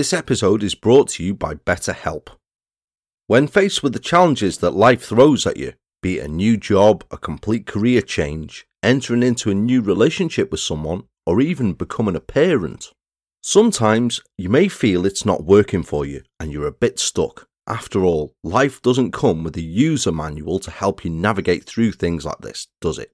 [0.00, 2.28] This episode is brought to you by BetterHelp.
[3.26, 7.04] When faced with the challenges that life throws at you, be it a new job,
[7.10, 12.20] a complete career change, entering into a new relationship with someone, or even becoming a
[12.20, 12.92] parent,
[13.42, 17.46] sometimes you may feel it's not working for you and you're a bit stuck.
[17.66, 22.24] After all, life doesn't come with a user manual to help you navigate through things
[22.24, 23.12] like this, does it?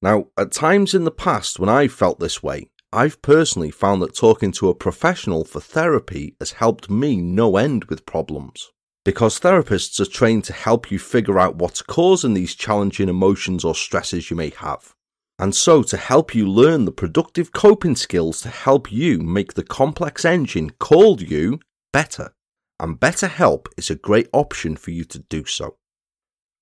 [0.00, 4.14] Now, at times in the past when I felt this way, I've personally found that
[4.14, 8.70] talking to a professional for therapy has helped me no end with problems.
[9.02, 13.74] Because therapists are trained to help you figure out what's causing these challenging emotions or
[13.74, 14.94] stresses you may have.
[15.38, 19.64] And so to help you learn the productive coping skills to help you make the
[19.64, 21.60] complex engine called you
[21.94, 22.34] better.
[22.78, 25.78] And BetterHelp is a great option for you to do so.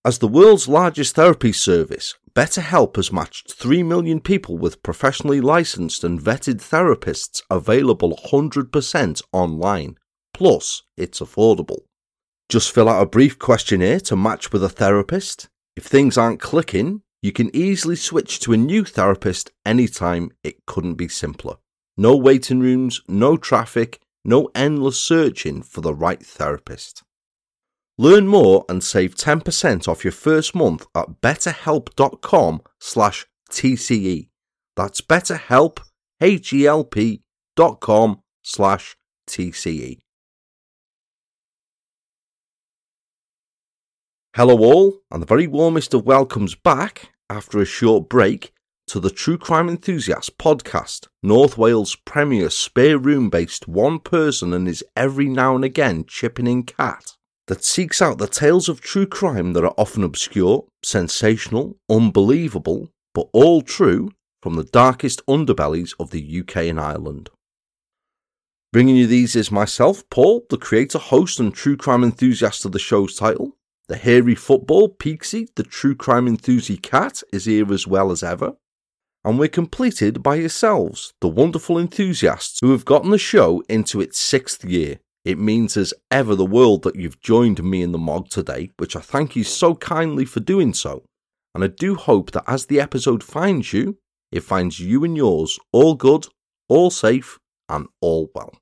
[0.04, 6.04] As the world's largest therapy service, BetterHelp has matched 3 million people with professionally licensed
[6.04, 9.96] and vetted therapists available 100% online.
[10.32, 11.80] Plus, it's affordable.
[12.48, 15.48] Just fill out a brief questionnaire to match with a therapist.
[15.76, 20.30] If things aren't clicking, you can easily switch to a new therapist anytime.
[20.44, 21.56] It couldn't be simpler.
[21.96, 27.02] No waiting rooms, no traffic, no endless searching for the right therapist.
[28.00, 34.30] Learn more and save 10% off your first month at betterhelp.com slash TCE.
[34.74, 35.80] That's betterhelp,
[36.18, 37.20] H-E-L-P
[37.56, 38.96] dot com slash
[39.28, 39.98] TCE.
[44.34, 48.54] Hello all, and the very warmest of welcomes back after a short break
[48.86, 54.66] to the True Crime Enthusiast podcast, North Wales' premier spare room based one person and
[54.66, 57.18] his every now and again chipping in cat
[57.50, 63.26] that seeks out the tales of true crime that are often obscure, sensational, unbelievable, but
[63.32, 64.08] all true
[64.40, 67.28] from the darkest underbellies of the UK and Ireland.
[68.72, 72.78] Bringing you these is myself, Paul, the creator, host, and true crime enthusiast of the
[72.78, 73.56] show's title.
[73.88, 78.52] The hairy football, Peaksy, the true crime enthusiast cat, is here as well as ever.
[79.24, 84.20] And we're completed by yourselves, the wonderful enthusiasts who have gotten the show into its
[84.20, 85.00] sixth year.
[85.24, 88.96] It means as ever the world that you've joined me in the MOG today, which
[88.96, 91.04] I thank you so kindly for doing so.
[91.54, 93.98] And I do hope that as the episode finds you,
[94.32, 96.28] it finds you and yours all good,
[96.68, 97.38] all safe,
[97.68, 98.54] and all well.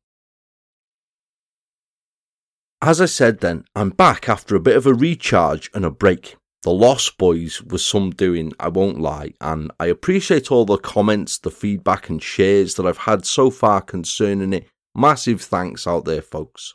[2.80, 6.36] As I said then, I'm back after a bit of a recharge and a break.
[6.62, 11.38] The Lost Boys was some doing, I won't lie, and I appreciate all the comments,
[11.38, 16.22] the feedback, and shares that I've had so far concerning it Massive thanks out there,
[16.22, 16.74] folks.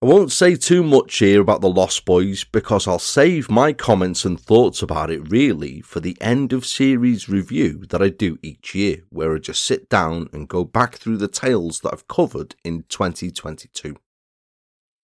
[0.00, 4.24] I won't say too much here about the Lost Boys because I'll save my comments
[4.24, 8.76] and thoughts about it really for the end of series review that I do each
[8.76, 12.54] year, where I just sit down and go back through the tales that I've covered
[12.64, 13.96] in 2022.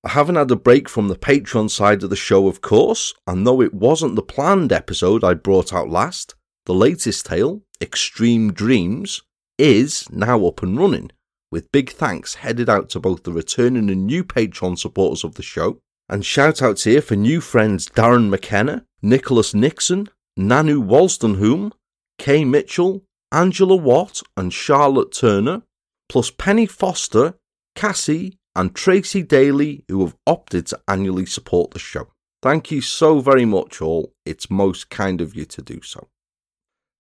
[0.05, 3.45] I haven't had a break from the Patreon side of the show, of course, and
[3.45, 6.37] though it wasn't the planned episode I brought out last,
[6.67, 9.23] the latest tale, Extreme Dreams,
[9.59, 11.11] is now up and running
[11.55, 15.43] with big thanks headed out to both the returning and new Patreon supporters of the
[15.43, 15.79] show.
[16.09, 21.71] And shout outs here for new friends Darren McKenna, Nicholas Nixon, Nanu Wolstenholm,
[22.19, 25.63] Kay Mitchell, Angela Watt, and Charlotte Turner,
[26.09, 27.35] plus Penny Foster,
[27.77, 32.09] Cassie, and Tracy Daly, who have opted to annually support the show.
[32.43, 34.13] Thank you so very much, all.
[34.27, 36.09] It's most kind of you to do so.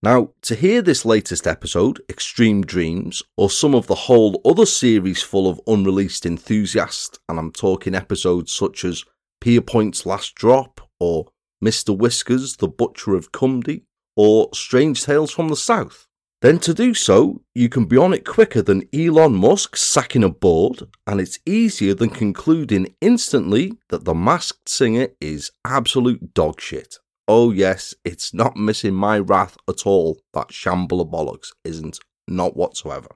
[0.05, 5.23] Now, to hear this latest episode, Extreme Dreams, or some of the whole other series
[5.23, 9.03] full of unreleased enthusiasts, and I'm talking episodes such as
[9.41, 11.29] Pierrepoint's Last Drop, or
[11.65, 11.97] Mr.
[11.97, 13.85] Whiskers, The Butcher of Cumdy,
[14.15, 16.07] or Strange Tales from the South,
[16.43, 20.29] then to do so, you can be on it quicker than Elon Musk sacking a
[20.29, 26.99] board, and it's easier than concluding instantly that the masked singer is absolute dog shit.
[27.26, 30.21] Oh, yes, it's not missing my wrath at all.
[30.35, 31.99] That shamble of bollocks isn't.
[32.29, 33.09] Not whatsoever.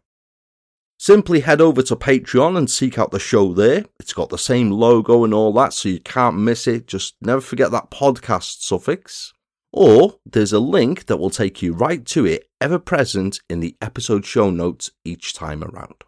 [0.98, 3.84] Simply head over to Patreon and seek out the show there.
[4.00, 6.86] It's got the same logo and all that, so you can't miss it.
[6.86, 9.32] Just never forget that podcast suffix.
[9.72, 13.76] Or there's a link that will take you right to it, ever present in the
[13.80, 16.04] episode show notes each time around.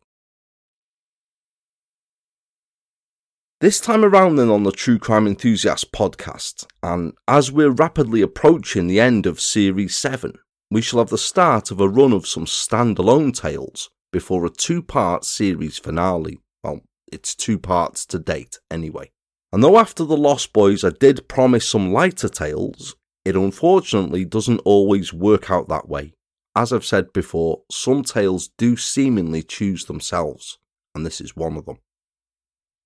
[3.60, 8.86] This time around, then, on the True Crime Enthusiast podcast, and as we're rapidly approaching
[8.86, 10.32] the end of Series 7,
[10.70, 14.80] we shall have the start of a run of some standalone tales before a two
[14.80, 16.40] part series finale.
[16.64, 16.80] Well,
[17.12, 19.10] it's two parts to date, anyway.
[19.52, 22.96] And though after The Lost Boys I did promise some lighter tales,
[23.26, 26.14] it unfortunately doesn't always work out that way.
[26.56, 30.56] As I've said before, some tales do seemingly choose themselves.
[30.94, 31.76] and this is one of them.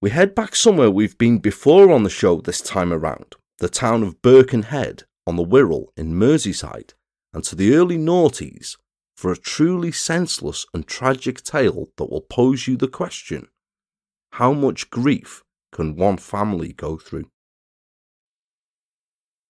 [0.05, 4.03] We head back somewhere we've been before on the show this time around, the town
[4.03, 6.93] of Birkenhead on the Wirral in Merseyside,
[7.33, 8.77] and to the early noughties
[9.17, 13.49] for a truly senseless and tragic tale that will pose you the question
[14.33, 15.43] how much grief
[15.73, 17.31] can one family go through?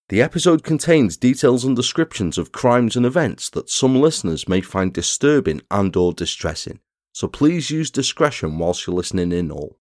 [0.09, 4.93] The episode contains details and descriptions of crimes and events that some listeners may find
[4.93, 6.79] disturbing and or distressing,
[7.13, 9.81] so please use discretion whilst you're listening in all.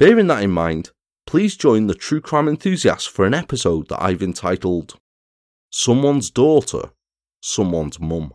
[0.00, 0.92] Bearing that in mind,
[1.26, 4.94] please join the true crime enthusiasts for an episode that I've entitled
[5.68, 6.92] Someone's Daughter,
[7.42, 8.32] Someone's Mum.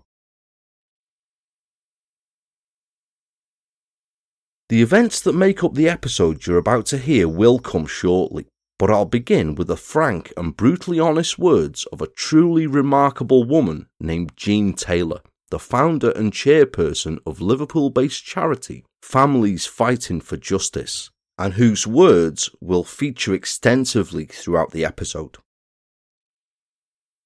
[4.70, 8.46] The events that make up the episode you're about to hear will come shortly,
[8.78, 13.88] but I'll begin with the frank and brutally honest words of a truly remarkable woman
[14.00, 21.10] named Jean Taylor, the founder and chairperson of Liverpool based charity Families Fighting for Justice,
[21.38, 25.38] and whose words will feature extensively throughout the episode.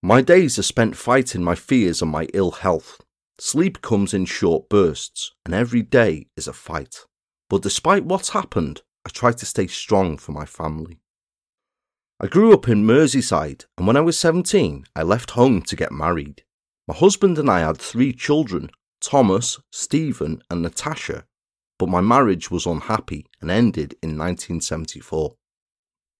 [0.02, 3.02] My days are spent fighting my fears and my ill health.
[3.38, 7.06] Sleep comes in short bursts, and every day is a fight.
[7.50, 11.02] But despite what's happened, I try to stay strong for my family.
[12.20, 15.92] I grew up in Merseyside, and when I was 17, I left home to get
[15.92, 16.44] married.
[16.88, 18.72] My husband and I had three children
[19.02, 21.26] Thomas, Stephen, and Natasha,
[21.80, 25.36] but my marriage was unhappy and ended in 1974.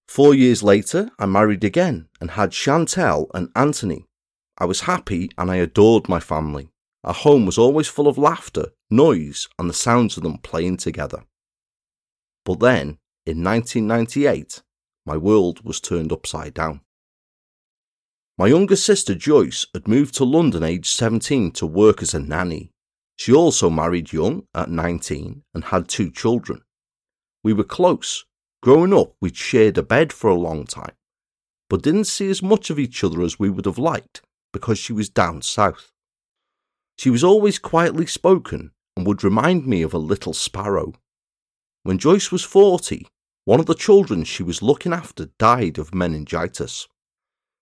[0.08, 4.06] Four years later, I married again and had Chantel and Anthony.
[4.58, 6.70] I was happy and I adored my family.
[7.04, 11.24] Our home was always full of laughter, noise, and the sounds of them playing together.
[12.44, 14.62] But then, in 1998,
[15.06, 16.80] my world was turned upside down.
[18.36, 22.72] My younger sister Joyce had moved to London aged 17 to work as a nanny.
[23.20, 26.62] She also married young at 19 and had two children.
[27.44, 28.24] We were close.
[28.62, 30.94] Growing up, we'd shared a bed for a long time,
[31.68, 34.22] but didn't see as much of each other as we would have liked
[34.54, 35.92] because she was down south.
[36.98, 40.94] She was always quietly spoken and would remind me of a little sparrow.
[41.82, 43.06] When Joyce was 40,
[43.44, 46.88] one of the children she was looking after died of meningitis.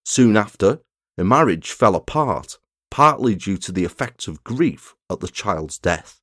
[0.04, 0.82] Soon after,
[1.16, 2.60] her marriage fell apart,
[2.92, 6.20] partly due to the effects of grief at the child's death.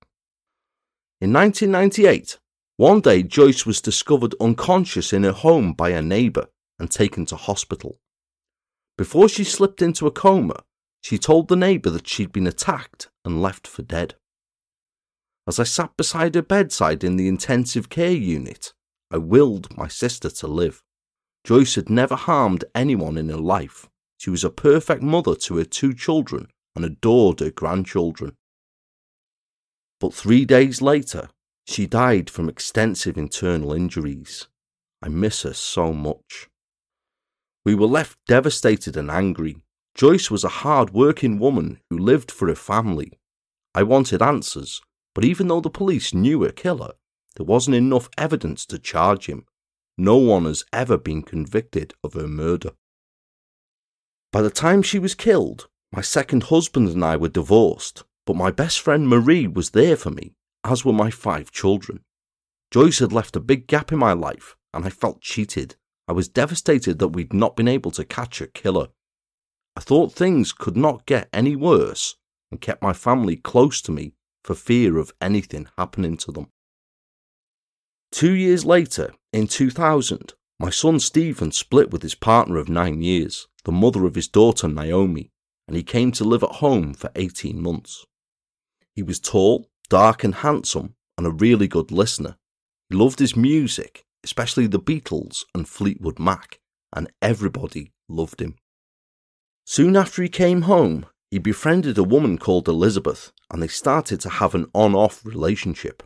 [1.21, 2.39] In 1998,
[2.77, 7.35] one day Joyce was discovered unconscious in her home by a neighbour and taken to
[7.35, 7.99] hospital.
[8.97, 10.63] Before she slipped into a coma,
[11.01, 14.15] she told the neighbour that she'd been attacked and left for dead.
[15.47, 18.73] As I sat beside her bedside in the intensive care unit,
[19.11, 20.83] I willed my sister to live.
[21.43, 23.87] Joyce had never harmed anyone in her life.
[24.17, 28.35] She was a perfect mother to her two children and adored her grandchildren.
[30.05, 31.29] But three days later,
[31.65, 34.47] she died from extensive internal injuries.
[35.01, 36.47] I miss her so much.
[37.65, 39.63] We were left devastated and angry.
[39.95, 43.13] Joyce was a hard working woman who lived for her family.
[43.73, 44.79] I wanted answers,
[45.15, 46.93] but even though the police knew her killer,
[47.35, 49.47] there wasn't enough evidence to charge him.
[49.97, 52.73] No one has ever been convicted of her murder.
[54.31, 58.51] By the time she was killed, my second husband and I were divorced, but my
[58.51, 62.01] best friend Marie was there for me, as were my five children.
[62.71, 65.75] Joyce had left a big gap in my life, and I felt cheated.
[66.07, 68.87] I was devastated that we'd not been able to catch a killer.
[69.75, 72.15] I thought things could not get any worse
[72.51, 74.13] and kept my family close to me
[74.43, 76.47] for fear of anything happening to them.
[78.11, 83.47] Two years later, in 2000, my son Stephen split with his partner of nine years,
[83.65, 85.31] the mother of his daughter Naomi,
[85.67, 88.05] and he came to live at home for 18 months.
[88.95, 92.37] He was tall, dark, and handsome, and a really good listener.
[92.89, 96.59] He loved his music, especially the Beatles and Fleetwood Mac,
[96.93, 98.55] and everybody loved him.
[99.65, 104.29] Soon after he came home, he befriended a woman called Elizabeth, and they started to
[104.29, 106.03] have an on off relationship.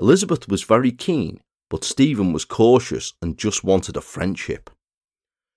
[0.00, 4.70] Elizabeth was very keen, but Stephen was cautious and just wanted a friendship.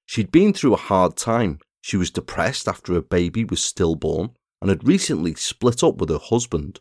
[0.06, 1.60] She'd been through a hard time.
[1.82, 6.20] She was depressed after her baby was stillborn and had recently split up with her
[6.20, 6.80] husband.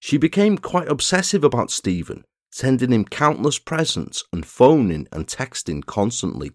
[0.00, 6.52] She became quite obsessive about Stephen, sending him countless presents and phoning and texting constantly.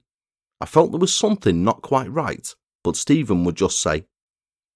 [0.61, 4.05] I felt there was something not quite right, but Stephen would just say,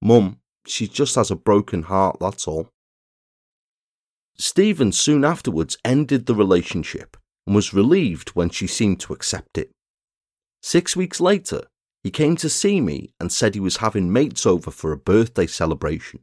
[0.02, 2.70] Mum, she just has a broken heart, that's all.
[4.38, 9.72] Stephen soon afterwards ended the relationship and was relieved when she seemed to accept it.
[10.62, 11.64] Six weeks later,
[12.04, 15.48] he came to see me and said he was having mates over for a birthday
[15.48, 16.22] celebration.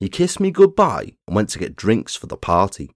[0.00, 2.90] He kissed me goodbye and went to get drinks for the party.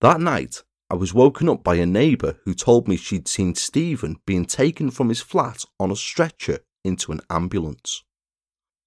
[0.00, 4.16] That night, I was woken up by a neighbour who told me she'd seen Stephen
[4.26, 8.02] being taken from his flat on a stretcher into an ambulance.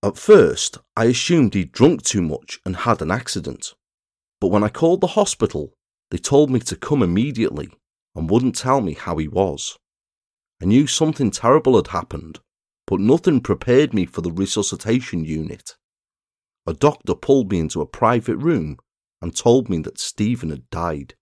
[0.03, 3.73] At first, I assumed he'd drunk too much and had an accident.
[4.41, 5.73] But when I called the hospital,
[6.11, 7.69] they told me to come immediately
[8.15, 9.77] and wouldn't tell me how he was.
[10.63, 12.39] I knew something terrible had happened,
[12.87, 15.75] but nothing prepared me for the resuscitation unit.
[16.65, 18.77] A doctor pulled me into a private room
[19.21, 21.15] and told me that Stephen had died.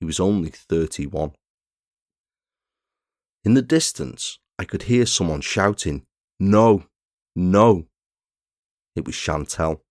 [0.00, 1.32] He was only 31.
[3.44, 6.06] In the distance, I could hear someone shouting,
[6.40, 6.84] No,
[7.36, 7.86] no.
[8.96, 9.82] It was Chantel.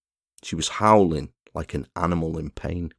[0.41, 2.91] She was howling like an animal in pain.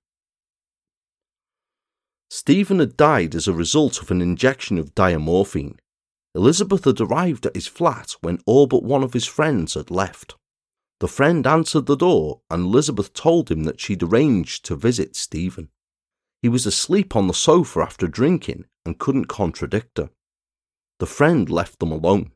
[2.34, 5.78] Stephen had died as a result of an injection of diamorphine.
[6.34, 10.36] Elizabeth had arrived at his flat when all but one of his friends had left.
[11.00, 15.68] The friend answered the door, and Elizabeth told him that she'd arranged to visit Stephen.
[16.40, 20.08] He was asleep on the sofa after drinking and couldn't contradict her.
[21.00, 22.32] The friend left them alone,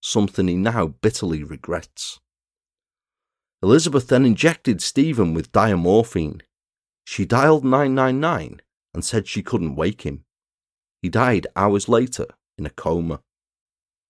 [0.00, 2.20] something he now bitterly regrets.
[3.62, 6.40] Elizabeth then injected Stephen with diamorphine.
[7.04, 8.62] She dialed 999
[8.96, 10.24] and said she couldn't wake him.
[11.02, 13.20] He died hours later in a coma.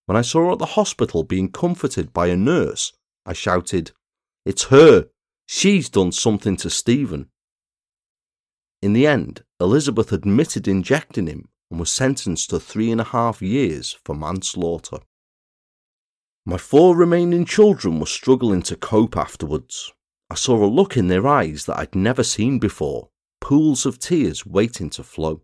[0.06, 2.92] When I saw her at the hospital being comforted by a nurse,
[3.26, 3.90] I shouted,
[4.44, 5.08] It's her!
[5.44, 7.30] She's done something to Stephen.
[8.80, 13.42] In the end, Elizabeth admitted injecting him and was sentenced to three and a half
[13.42, 14.98] years for manslaughter.
[16.44, 19.92] My four remaining children were struggling to cope afterwards.
[20.30, 23.08] I saw a look in their eyes that I'd never seen before
[23.46, 25.40] pools of tears waiting to flow.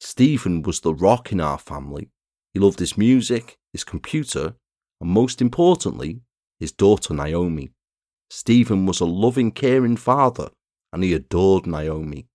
[0.00, 2.10] Stephen was the rock in our family.
[2.52, 4.56] He loved his music, his computer,
[5.00, 6.22] and most importantly,
[6.58, 7.70] his daughter Naomi.
[8.28, 10.48] Stephen was a loving, caring father,
[10.92, 12.26] and he adored Naomi.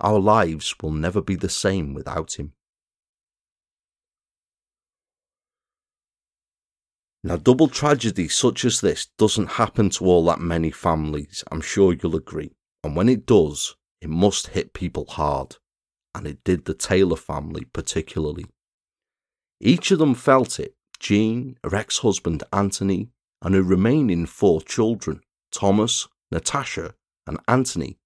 [0.00, 2.54] Our lives will never be the same without him.
[7.22, 11.92] Now, double tragedy such as this doesn't happen to all that many families, I'm sure
[11.92, 12.52] you'll agree.
[12.84, 15.56] And when it does, it must hit people hard.
[16.14, 18.44] And it did the Taylor family particularly.
[19.58, 23.08] Each of them felt it Jean, her ex husband Anthony,
[23.40, 26.94] and her remaining four children Thomas, Natasha,
[27.26, 27.98] and Anthony,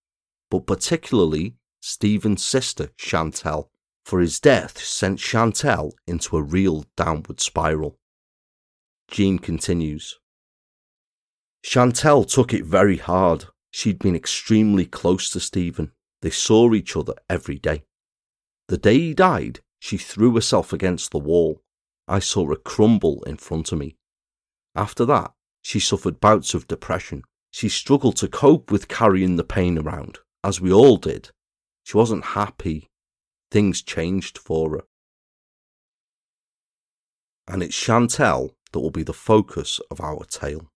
[0.48, 3.70] but particularly Stephen's sister Chantel,
[4.04, 7.98] for his death sent Chantel into a real downward spiral.
[9.10, 10.20] Jean continues
[11.64, 15.92] Chantel took it very hard She'd been extremely close to Stephen.
[16.22, 17.84] They saw each other every day.
[18.68, 21.62] The day he died, she threw herself against the wall.
[22.06, 23.96] I saw her crumble in front of me.
[24.74, 25.32] After that,
[25.62, 27.22] she suffered bouts of depression.
[27.50, 31.30] She struggled to cope with carrying the pain around, as we all did.
[31.84, 32.88] She wasn't happy.
[33.50, 34.84] Things changed for her.
[37.46, 40.70] And it's Chantel that will be the focus of our tale.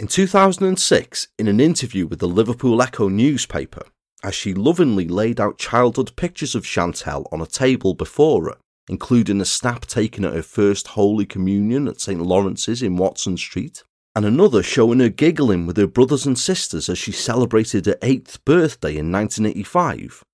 [0.00, 3.82] In 2006, in an interview with the Liverpool Echo newspaper,
[4.22, 8.56] as she lovingly laid out childhood pictures of Chantel on a table before her,
[8.88, 13.84] including a snap taken at her first Holy Communion at St Lawrence's in Watson Street,
[14.16, 18.42] and another showing her giggling with her brothers and sisters as she celebrated her eighth
[18.46, 20.24] birthday in 1985.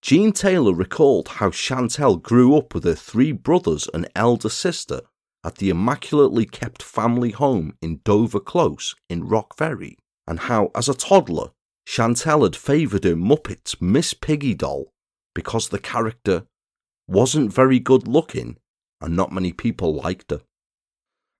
[0.00, 5.02] Jean Taylor recalled how Chantel grew up with her three brothers and elder sister
[5.44, 10.88] at the immaculately kept family home in Dover Close in Rock Ferry, and how, as
[10.88, 11.50] a toddler,
[11.86, 14.92] Chantel had favoured her Muppets Miss Piggy doll
[15.34, 16.44] because the character
[17.08, 18.56] wasn't very good looking
[19.00, 20.42] and not many people liked her.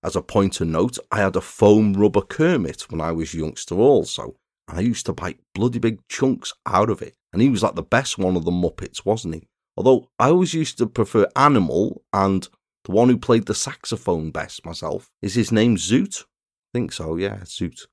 [0.03, 4.37] As a pointer note, I had a foam rubber Kermit when I was youngster also,
[4.67, 7.75] and I used to bite bloody big chunks out of it, and he was like
[7.75, 9.49] the best one of the Muppets, wasn't he?
[9.77, 12.49] Although I always used to prefer Animal and
[12.85, 15.11] the one who played the saxophone best myself.
[15.23, 16.23] Is his name Zoot?
[16.23, 17.87] I think so, yeah, Zoot.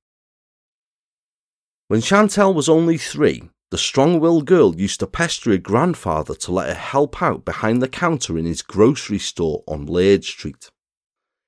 [1.87, 6.51] When Chantel was only three, the strong willed girl used to pester her grandfather to
[6.51, 10.69] let her help out behind the counter in his grocery store on Laird Street.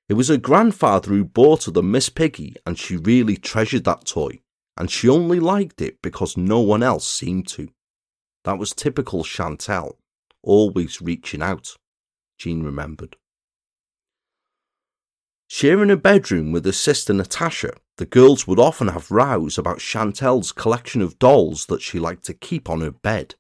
[0.10, 4.06] It was her grandfather who bought her the Miss Piggy, and she really treasured that
[4.06, 4.42] toy,
[4.76, 7.70] and she only liked it because no one else seemed to.
[8.44, 9.98] That was typical Chantel,
[10.42, 11.76] always reaching out,
[12.38, 13.18] Jean remembered.
[15.52, 20.52] Sharing a bedroom with her sister Natasha, the girls would often have rows about Chantel's
[20.52, 23.34] collection of dolls that she liked to keep on her bed.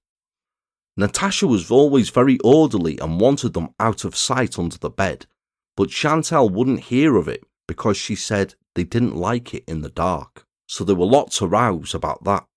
[0.97, 5.27] Natasha was always very orderly and wanted them out of sight under the bed,
[5.77, 9.91] but Chantel wouldn't hear of it because she said they didn't like it in the
[9.91, 10.47] dark.
[10.65, 12.47] So there were lots of rows about that.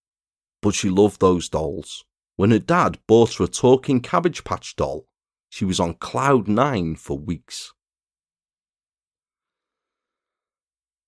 [0.63, 2.05] but she loved those dolls.
[2.37, 5.07] When her dad bought her a talking Cabbage Patch doll,
[5.51, 7.75] she was on cloud nine for weeks.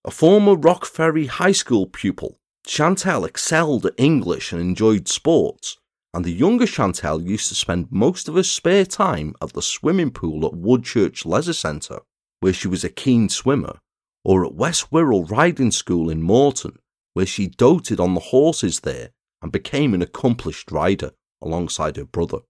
[0.07, 5.79] A former Rock Ferry High School pupil, Chantel excelled at English and enjoyed sports,
[6.13, 10.11] and the younger Chantel used to spend most of her spare time at the swimming
[10.11, 12.01] pool at Woodchurch Leisure Centre,
[12.41, 13.79] where she was a keen swimmer,
[14.25, 16.79] or at West Wirral Riding School in Moreton,
[17.15, 19.09] where she doted on the horses there
[19.41, 22.41] and became an accomplished rider alongside her brother.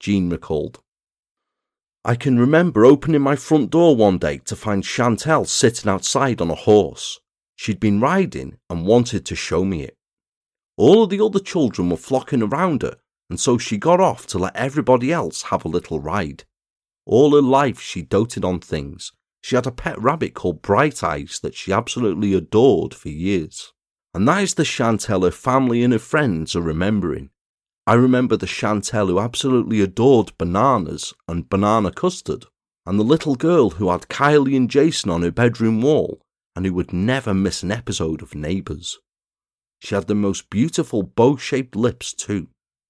[0.00, 0.80] Jean recalled.
[2.08, 6.50] I can remember opening my front door one day to find Chantel sitting outside on
[6.50, 7.20] a horse.
[7.54, 9.94] She'd been riding and wanted to show me it.
[10.78, 12.96] All of the other children were flocking around her,
[13.28, 16.44] and so she got off to let everybody else have a little ride.
[17.04, 19.12] All her life she doted on things.
[19.42, 23.74] She had a pet rabbit called Bright Eyes that she absolutely adored for years.
[24.14, 27.28] And that is the Chantel her family and her friends are remembering.
[27.88, 32.44] I remember the Chantel who absolutely adored bananas and banana custard,
[32.84, 36.20] and the little girl who had Kylie and Jason on her bedroom wall
[36.54, 38.98] and who would never miss an episode of Neighbours.
[39.80, 42.48] She had the most beautiful bow shaped lips, too.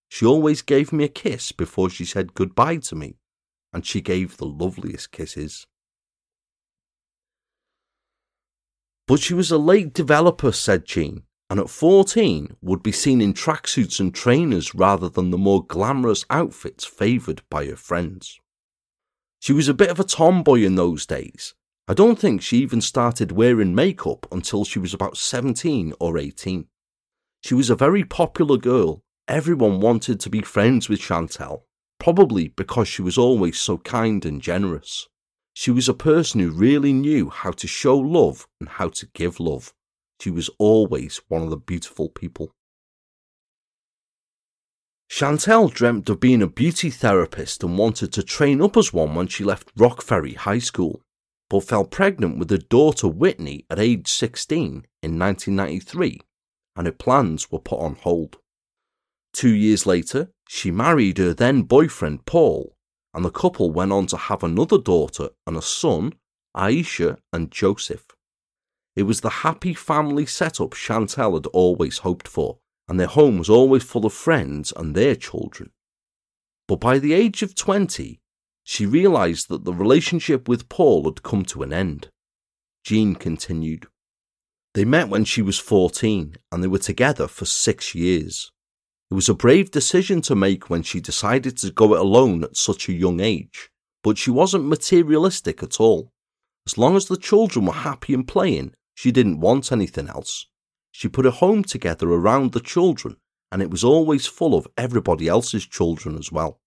[0.08, 3.18] She always gave me a kiss before she said goodbye to me,
[3.72, 5.64] and she gave the loveliest kisses.
[9.06, 13.32] But she was a late developer, said Jean and at 14 would be seen in
[13.32, 18.38] tracksuits and trainers rather than the more glamorous outfits favoured by her friends.
[19.40, 21.54] She was a bit of a tomboy in those days.
[21.86, 26.66] I don't think she even started wearing makeup until she was about 17 or 18.
[27.42, 29.02] She was a very popular girl.
[29.26, 31.62] Everyone wanted to be friends with Chantel,
[31.98, 35.08] probably because she was always so kind and generous.
[35.54, 39.40] She was a person who really knew how to show love and how to give
[39.40, 39.72] love.
[40.20, 42.52] She was always one of the beautiful people.
[45.10, 49.26] Chantel dreamt of being a beauty therapist and wanted to train up as one when
[49.26, 51.00] she left Rock Ferry High School,
[51.48, 56.20] but fell pregnant with her daughter Whitney at age 16 in 1993,
[56.76, 58.36] and her plans were put on hold.
[59.32, 62.76] Two years later, she married her then boyfriend Paul,
[63.14, 66.12] and the couple went on to have another daughter and a son,
[66.56, 68.04] Aisha and Joseph.
[68.98, 72.58] It was the happy family setup Chantel had always hoped for,
[72.88, 75.70] and their home was always full of friends and their children.
[76.66, 78.18] But by the age of 20,
[78.64, 82.08] she realised that the relationship with Paul had come to an end.
[82.82, 83.86] Jean continued.
[84.74, 88.50] They met when she was 14 and they were together for six years.
[89.12, 92.56] It was a brave decision to make when she decided to go it alone at
[92.56, 93.70] such a young age,
[94.02, 96.10] but she wasn't materialistic at all.
[96.66, 100.46] As long as the children were happy and playing, she didn't want anything else.
[100.90, 103.14] She put a home together around the children,
[103.52, 106.58] and it was always full of everybody else's children as well.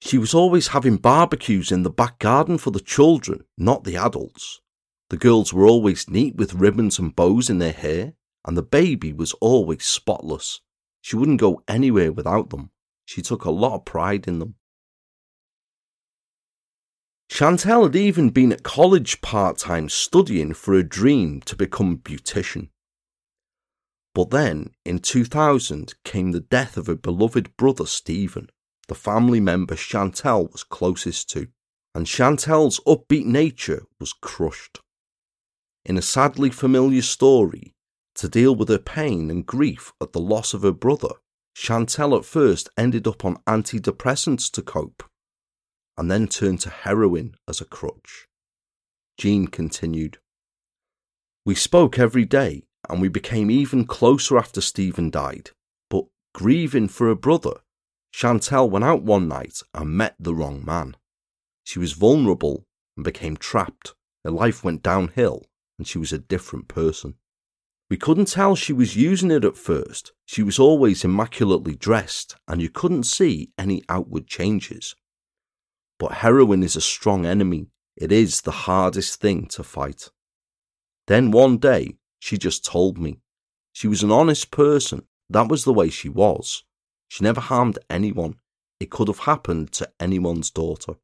[0.00, 4.60] She was always having barbecues in the back garden for the children, not the adults.
[5.10, 9.12] The girls were always neat with ribbons and bows in their hair, and the baby
[9.12, 10.62] was always spotless.
[11.02, 12.70] She wouldn't go anywhere without them.
[13.04, 14.56] She took a lot of pride in them.
[17.28, 21.96] Chantel had even been at college part time studying for a dream to become a
[21.96, 22.68] beautician.
[24.14, 28.48] But then, in 2000, came the death of her beloved brother Stephen,
[28.88, 31.48] the family member Chantel was closest to,
[31.94, 34.80] and Chantel's upbeat nature was crushed.
[35.84, 37.74] In a sadly familiar story,
[38.14, 41.10] to deal with her pain and grief at the loss of her brother,
[41.54, 45.02] Chantel at first ended up on antidepressants to cope
[45.96, 48.26] and then turned to heroin as a crutch.
[49.16, 50.18] Jean continued.
[51.44, 55.50] We spoke every day and we became even closer after Stephen died,
[55.88, 57.60] but grieving for her brother,
[58.12, 60.96] Chantel went out one night and met the wrong man.
[61.64, 63.94] She was vulnerable and became trapped.
[64.24, 65.44] Her life went downhill
[65.78, 67.14] and she was a different person.
[67.88, 70.12] We couldn't tell she was using it at first.
[70.24, 74.96] She was always immaculately dressed and you couldn't see any outward changes.
[75.98, 77.68] But heroin is a strong enemy.
[77.96, 80.10] It is the hardest thing to fight.
[81.06, 83.20] Then one day, she just told me.
[83.72, 85.06] She was an honest person.
[85.30, 86.64] That was the way she was.
[87.08, 88.36] She never harmed anyone.
[88.80, 90.94] It could have happened to anyone's daughter.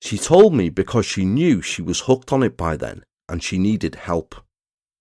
[0.00, 3.58] She told me because she knew she was hooked on it by then and she
[3.58, 4.34] needed help.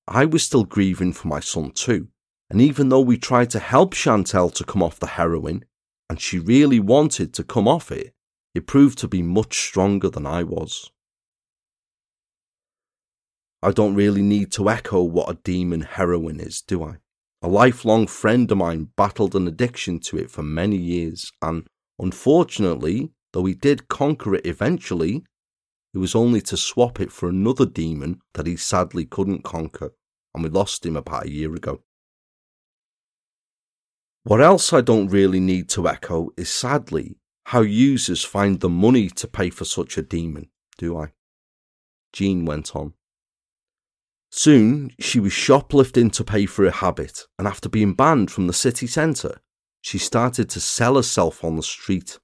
[0.08, 2.10] I was still grieving for my son too,
[2.50, 5.66] and even though we tried to help Chantel to come off the heroin,
[6.10, 8.14] and she really wanted to come off it,
[8.58, 10.90] it proved to be much stronger than I was.
[13.62, 16.96] I don't really need to echo what a demon heroin is, do I?
[17.44, 21.68] A lifelong friend of mine battled an addiction to it for many years, and
[22.00, 25.24] unfortunately, though he did conquer it eventually,
[25.94, 29.92] it was only to swap it for another demon that he sadly couldn't conquer,
[30.34, 31.84] and we lost him about a year ago.
[34.24, 37.18] What else I don't really need to echo is sadly
[37.48, 41.14] how users find the money to pay for such a demon, do I?
[42.12, 42.92] Jean went on.
[44.30, 48.54] Soon she was shoplifting to pay for her habit, and after being banned from the
[48.54, 49.40] city centre,
[49.80, 52.20] she started to sell herself on the street.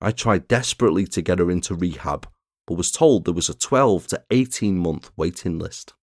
[0.00, 2.28] I tried desperately to get her into rehab,
[2.66, 5.94] but was told there was a 12 to 18 month waiting list.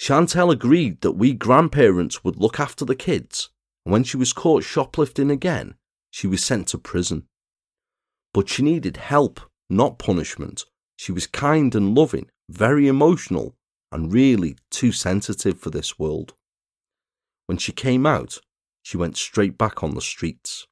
[0.00, 3.50] Chantel agreed that we grandparents would look after the kids,
[3.84, 5.74] and when she was caught shoplifting again,
[6.12, 7.26] she was sent to prison.
[8.36, 10.66] But she needed help, not punishment.
[10.98, 13.54] She was kind and loving, very emotional,
[13.90, 16.34] and really too sensitive for this world.
[17.46, 18.36] When she came out,
[18.82, 20.66] she went straight back on the streets.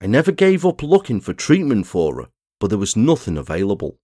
[0.00, 2.28] I never gave up looking for treatment for her,
[2.60, 3.98] but there was nothing available.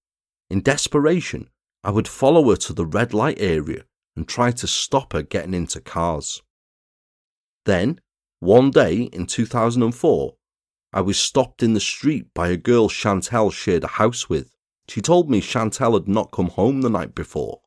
[0.51, 1.51] In desperation,
[1.85, 3.85] I would follow her to the red light area
[4.17, 6.43] and try to stop her getting into cars.
[7.65, 8.01] Then,
[8.41, 10.35] one day in 2004,
[10.93, 14.55] I was stopped in the street by a girl Chantel shared a house with.
[14.89, 17.63] She told me Chantel had not come home the night before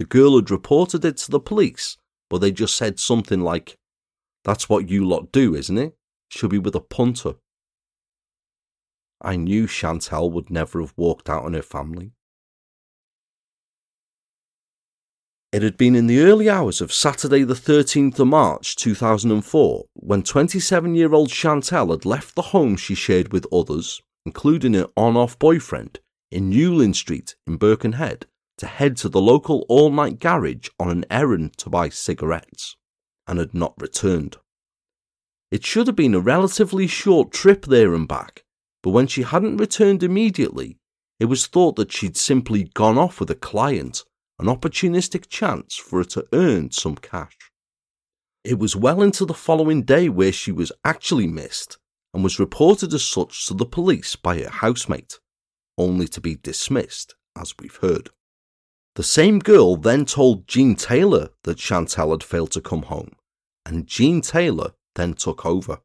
[0.00, 1.98] the girl had reported it to the police,
[2.30, 3.76] but they just said something like,
[4.44, 5.94] That's what you lot do, isn't it?
[6.30, 7.34] She'll be with a punter.
[9.20, 12.12] I knew Chantel would never have walked out on her family.
[15.52, 20.22] It had been in the early hours of Saturday, the 13th of March 2004, when
[20.22, 25.16] 27 year old Chantel had left the home she shared with others, including her on
[25.16, 25.98] off boyfriend,
[26.30, 28.26] in Newlyn Street in Birkenhead,
[28.58, 32.76] to head to the local all night garage on an errand to buy cigarettes,
[33.26, 34.36] and had not returned.
[35.50, 38.44] It should have been a relatively short trip there and back,
[38.84, 40.76] but when she hadn't returned immediately,
[41.18, 44.04] it was thought that she'd simply gone off with a client,
[44.40, 47.36] an opportunistic chance for her to earn some cash.
[48.42, 51.76] It was well into the following day where she was actually missed
[52.14, 55.18] and was reported as such to the police by her housemate,
[55.76, 58.08] only to be dismissed, as we've heard.
[58.96, 63.12] The same girl then told Jean Taylor that Chantel had failed to come home,
[63.66, 65.80] and Jean Taylor then took over.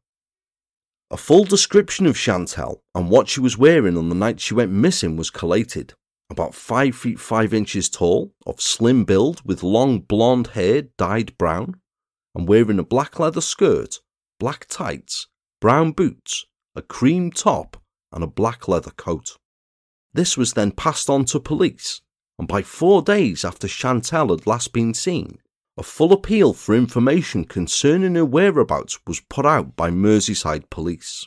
[1.10, 4.72] A full description of Chantel and what she was wearing on the night she went
[4.72, 5.94] missing was collated.
[6.28, 11.80] About 5 feet 5 inches tall, of slim build with long blonde hair dyed brown,
[12.34, 14.00] and wearing a black leather skirt,
[14.40, 15.28] black tights,
[15.60, 17.76] brown boots, a cream top,
[18.12, 19.36] and a black leather coat.
[20.12, 22.00] This was then passed on to police,
[22.38, 25.38] and by four days after Chantel had last been seen,
[25.78, 31.26] a full appeal for information concerning her whereabouts was put out by Merseyside police.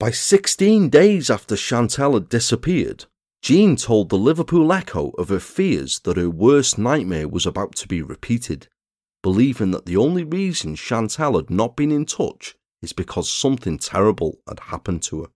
[0.00, 3.04] By 16 days after Chantel had disappeared,
[3.42, 7.88] Jean told the Liverpool Echo of her fears that her worst nightmare was about to
[7.88, 8.68] be repeated,
[9.20, 14.38] believing that the only reason Chantel had not been in touch is because something terrible
[14.46, 15.28] had happened to her.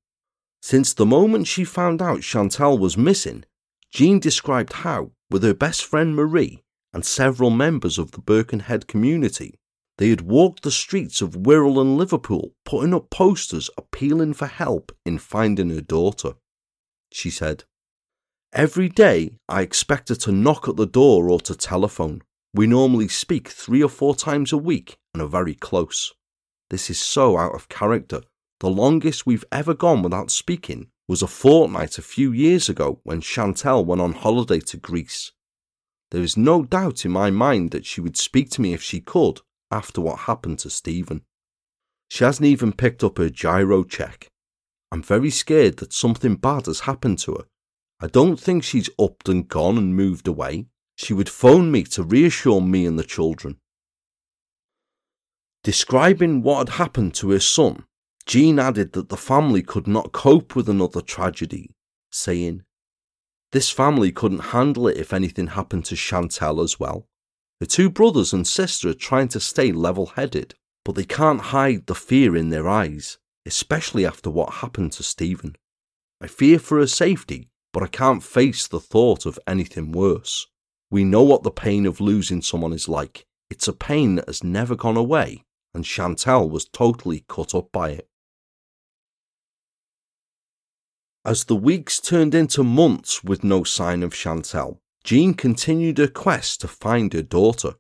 [0.63, 3.45] Since the moment she found out Chantel was missing,
[3.91, 9.59] Jean described how, with her best friend Marie and several members of the Birkenhead community,
[9.99, 14.93] they had walked the streets of Wirral and Liverpool, putting up posters appealing for help
[15.05, 16.35] in finding her daughter.
[17.13, 17.65] She said,
[18.53, 22.23] Every day I expect her to knock at the door or to telephone.
[22.55, 26.15] We normally speak three or four times a week and are very close.
[26.71, 28.23] This is so out of character.
[28.61, 33.21] The longest we've ever gone without speaking was a fortnight a few years ago when
[33.21, 35.33] Chantel went on holiday to Greece.
[36.11, 39.01] There is no doubt in my mind that she would speak to me if she
[39.01, 41.23] could after what happened to Stephen.
[42.09, 44.29] She hasn't even picked up her giro cheque.
[44.91, 47.45] I'm very scared that something bad has happened to her.
[48.01, 50.67] I don't think she's upped and gone and moved away.
[50.97, 53.59] She would phone me to reassure me and the children.
[55.63, 57.85] Describing what had happened to her son,
[58.27, 61.75] Jean added that the family could not cope with another tragedy,
[62.11, 62.63] saying,
[63.53, 67.09] This family couldn't handle it if anything happened to Chantel as well.
[67.61, 70.55] The two brothers and sister are trying to stay level headed,
[70.85, 75.57] but they can't hide the fear in their eyes, especially after what happened to Stephen.
[76.21, 80.47] I fear for her safety, but I can't face the thought of anything worse.
[80.91, 83.27] We know what the pain of losing someone is like.
[83.51, 87.91] It's a pain that has never gone away, and Chantel was totally cut up by
[87.91, 88.09] it.
[91.23, 96.63] As the weeks turned into months with no sign of Chantel, Jean continued her quest
[96.63, 97.75] to find her daughter.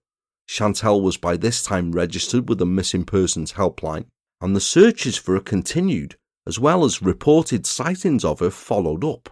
[0.46, 4.04] Chantel was by this time registered with the Missing Persons Helpline,
[4.42, 9.30] and the searches for her continued, as well as reported sightings of her followed up,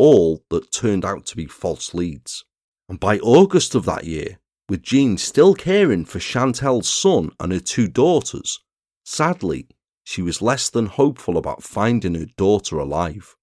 [0.00, 2.46] all that turned out to be false leads.
[2.88, 7.60] And by August of that year, with Jean still caring for Chantel's son and her
[7.60, 8.60] two daughters,
[9.04, 9.68] sadly,
[10.02, 13.36] she was less than hopeful about finding her daughter alive.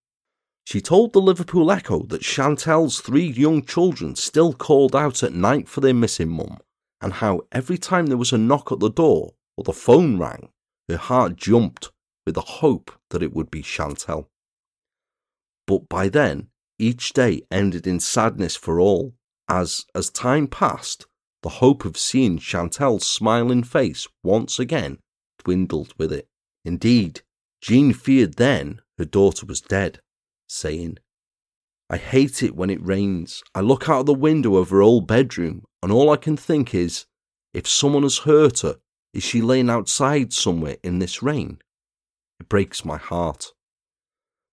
[0.65, 5.69] She told the Liverpool Echo that Chantel's three young children still called out at night
[5.69, 6.57] for their missing mum,
[6.99, 10.49] and how every time there was a knock at the door or the phone rang,
[10.89, 11.91] her heart jumped
[12.25, 14.25] with the hope that it would be Chantel.
[15.67, 16.47] But by then,
[16.79, 19.13] each day ended in sadness for all,
[19.47, 21.05] as, as time passed,
[21.43, 24.97] the hope of seeing Chantel's smiling face once again
[25.43, 26.27] dwindled with it.
[26.65, 27.21] Indeed,
[27.61, 30.01] Jean feared then her daughter was dead,
[30.49, 30.97] saying,
[31.89, 33.43] I hate it when it rains.
[33.55, 36.75] I look out of the window of her old bedroom, and all I can think
[36.75, 37.05] is,
[37.53, 38.77] if someone has hurt her,
[39.13, 41.59] is she laying outside somewhere in this rain?
[42.39, 43.53] It breaks my heart.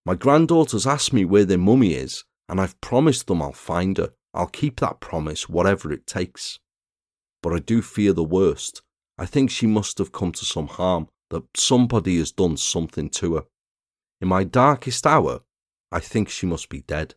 [0.05, 4.13] My granddaughters asked me where their mummy is, and I've promised them I'll find her.
[4.35, 6.59] I'll keep that promise, whatever it takes.
[7.41, 8.83] But I do fear the worst.
[9.17, 13.35] I think she must have come to some harm, that somebody has done something to
[13.35, 13.43] her.
[14.21, 15.41] In my darkest hour,
[15.91, 17.15] I think she must be dead.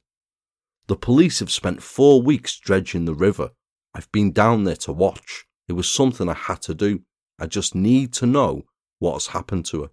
[0.86, 3.50] The police have spent four weeks dredging the river.
[3.94, 5.44] I've been down there to watch.
[5.68, 7.02] It was something I had to do.
[7.38, 8.64] I just need to know
[8.98, 9.90] what has happened to her.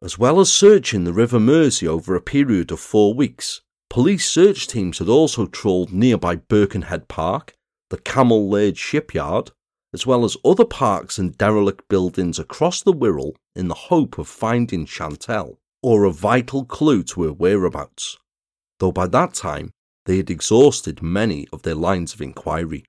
[0.00, 4.68] As well as searching the River Mersey over a period of four weeks, police search
[4.68, 7.54] teams had also trawled nearby Birkenhead Park,
[7.90, 9.50] the Cammell Laird shipyard,
[9.92, 14.28] as well as other parks and derelict buildings across the Wirral in the hope of
[14.28, 18.18] finding Chantel or a vital clue to her whereabouts,
[18.78, 19.72] though by that time
[20.06, 22.84] they had exhausted many of their lines of inquiry.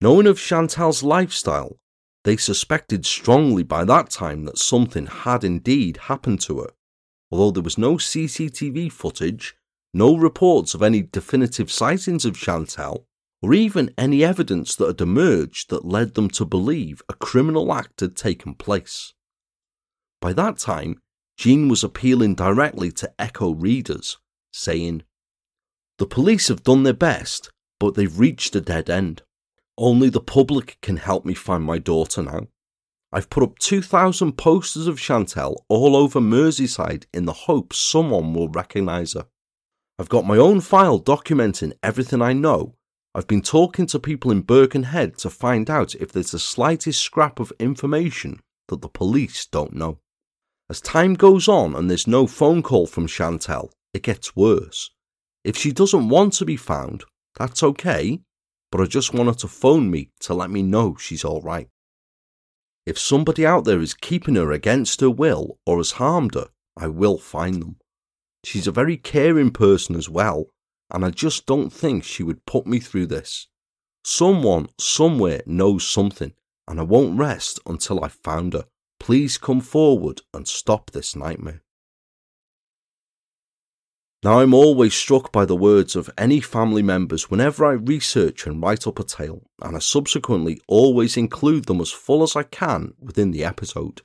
[0.00, 1.76] Knowing of Chantel's lifestyle
[2.24, 6.70] they suspected strongly by that time that something had indeed happened to her,
[7.30, 9.54] although there was no CCTV footage,
[9.92, 13.04] no reports of any definitive sightings of Chantel,
[13.42, 18.00] or even any evidence that had emerged that led them to believe a criminal act
[18.00, 19.12] had taken place.
[20.20, 21.02] By that time,
[21.36, 24.16] Jean was appealing directly to Echo readers,
[24.52, 25.02] saying,
[25.98, 29.22] The police have done their best, but they've reached a dead end.
[29.76, 32.46] Only the public can help me find my daughter now.
[33.12, 38.48] I've put up 2,000 posters of Chantel all over Merseyside in the hope someone will
[38.48, 39.26] recognise her.
[39.98, 42.74] I've got my own file documenting everything I know.
[43.14, 47.38] I've been talking to people in Birkenhead to find out if there's the slightest scrap
[47.38, 49.98] of information that the police don't know.
[50.68, 54.90] As time goes on and there's no phone call from Chantel, it gets worse.
[55.44, 57.04] If she doesn't want to be found,
[57.36, 58.20] that's okay
[58.74, 61.68] but I just want her to phone me to let me know she's alright.
[62.84, 66.88] If somebody out there is keeping her against her will or has harmed her, I
[66.88, 67.76] will find them.
[68.42, 70.46] She's a very caring person as well,
[70.90, 73.46] and I just don't think she would put me through this.
[74.04, 76.32] Someone somewhere knows something,
[76.66, 78.64] and I won't rest until I've found her.
[78.98, 81.62] Please come forward and stop this nightmare.
[84.24, 88.62] Now, I'm always struck by the words of any family members whenever I research and
[88.62, 92.94] write up a tale, and I subsequently always include them as full as I can
[92.98, 94.00] within the episode.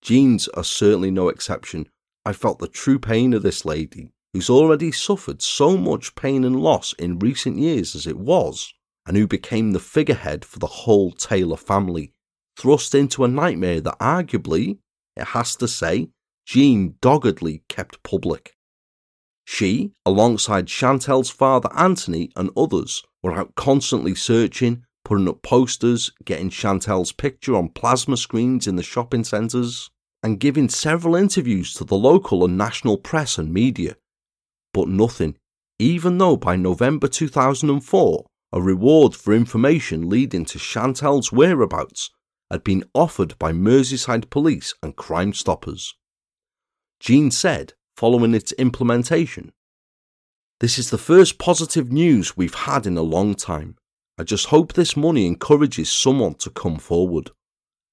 [0.00, 1.86] Jean's are certainly no exception.
[2.24, 6.58] I felt the true pain of this lady, who's already suffered so much pain and
[6.58, 8.72] loss in recent years as it was,
[9.04, 12.14] and who became the figurehead for the whole Taylor family,
[12.56, 14.78] thrust into a nightmare that arguably,
[15.14, 16.08] it has to say,
[16.46, 18.54] Jean doggedly kept public.
[19.50, 26.50] She, alongside Chantel's father Anthony and others, were out constantly searching, putting up posters, getting
[26.50, 29.90] Chantel's picture on plasma screens in the shopping centres,
[30.22, 33.96] and giving several interviews to the local and national press and media.
[34.74, 35.38] But nothing,
[35.78, 42.10] even though by November 2004, a reward for information leading to Chantel's whereabouts
[42.50, 45.94] had been offered by Merseyside Police and Crime Stoppers.
[47.00, 49.50] Jean said following its implementation.
[50.60, 53.74] This is the first positive news we've had in a long time.
[54.16, 57.32] I just hope this money encourages someone to come forward.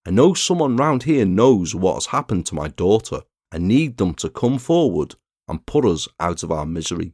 [0.05, 3.21] I know someone round here knows what has happened to my daughter.
[3.51, 5.15] I need them to come forward
[5.47, 7.13] and put us out of our misery.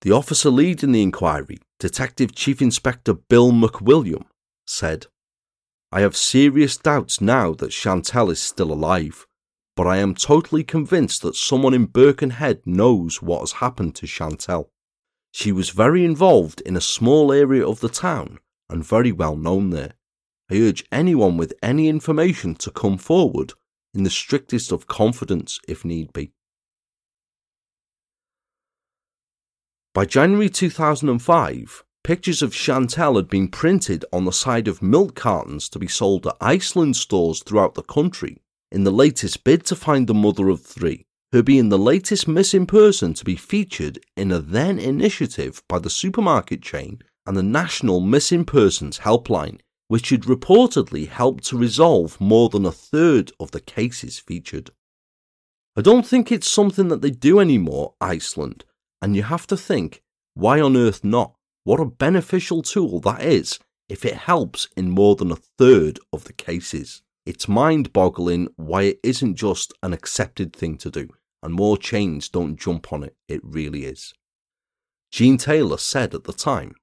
[0.00, 4.24] The officer leading the inquiry, Detective Chief Inspector Bill McWilliam,
[4.66, 5.06] said,
[5.92, 9.28] I have serious doubts now that Chantel is still alive
[9.74, 14.68] but I am totally convinced that someone in Birkenhead knows what has happened to Chantel.
[15.32, 19.70] She was very involved in a small area of the town and very well known
[19.70, 19.94] there.
[20.50, 23.54] I urge anyone with any information to come forward
[23.94, 26.32] in the strictest of confidence if need be.
[29.94, 35.68] By January 2005, pictures of Chantel had been printed on the side of milk cartons
[35.70, 38.41] to be sold at Iceland stores throughout the country
[38.72, 42.66] in the latest bid to find the mother of three, her being the latest missing
[42.66, 48.00] person to be featured in a then initiative by the supermarket chain and the National
[48.00, 53.60] Missing Persons Helpline, which had reportedly helped to resolve more than a third of the
[53.60, 54.70] cases featured.
[55.76, 58.64] I don't think it's something that they do anymore, Iceland,
[59.02, 60.02] and you have to think,
[60.34, 61.34] why on earth not?
[61.64, 63.58] What a beneficial tool that is
[63.88, 67.02] if it helps in more than a third of the cases.
[67.24, 71.08] It's mind boggling why it isn't just an accepted thing to do,
[71.42, 73.16] and more chains don't jump on it.
[73.28, 74.12] It really is.
[75.12, 76.74] Jean Taylor said at the time,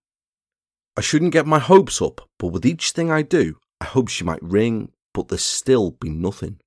[0.95, 4.23] I shouldn't get my hopes up, but with each thing I do, I hope she
[4.23, 6.59] might ring, but there's still be nothing.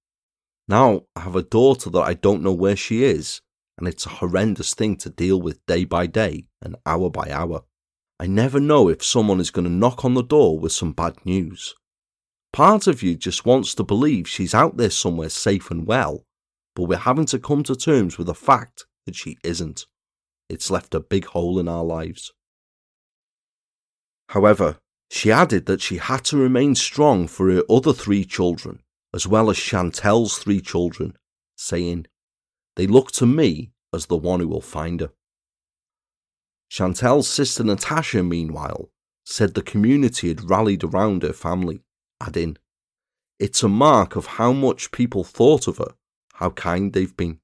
[0.68, 3.40] Now I have a daughter that I don't know where she is,
[3.78, 7.62] and it's a horrendous thing to deal with day by day and hour by hour.
[8.20, 11.24] I never know if someone is going to knock on the door with some bad
[11.24, 11.74] news.
[12.52, 16.26] Part of you just wants to believe she's out there somewhere safe and well,
[16.74, 19.86] but we're having to come to terms with the fact that she isn't.
[20.50, 22.30] It's left a big hole in our lives.
[24.28, 24.78] However,
[25.10, 28.82] she added that she had to remain strong for her other three children,
[29.14, 31.16] as well as Chantel's three children,
[31.56, 32.06] saying,
[32.76, 35.12] They look to me as the one who will find her.
[36.70, 38.90] Chantel's sister Natasha, meanwhile,
[39.24, 41.82] said the community had rallied around her family
[42.22, 42.56] adding,
[43.38, 45.94] It's a mark of how much people thought of her,
[46.34, 47.40] how kind they've been.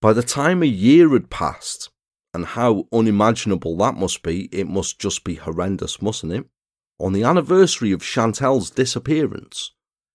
[0.00, 1.90] By the time a year had passed,
[2.34, 6.46] and how unimaginable that must be, it must just be horrendous, mustn't it?
[6.98, 9.72] On the anniversary of Chantel's disappearance,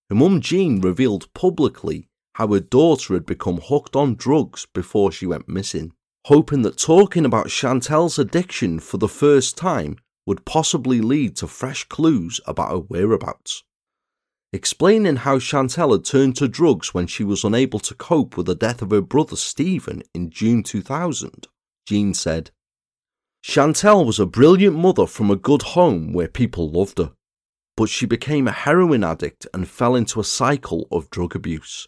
[0.10, 5.26] her mum Jean revealed publicly how her daughter had become hooked on drugs before she
[5.26, 5.92] went missing,
[6.26, 11.86] hoping that talking about Chantel's addiction for the first time would possibly lead to fresh
[11.86, 13.64] clues about her whereabouts.
[14.52, 18.56] Explaining how Chantel had turned to drugs when she was unable to cope with the
[18.56, 21.48] death of her brother Stephen in June 2000,
[21.88, 22.52] Jean said,
[23.44, 27.14] Chantel was a brilliant mother from a good home where people loved her,
[27.78, 31.88] but she became a heroin addict and fell into a cycle of drug abuse.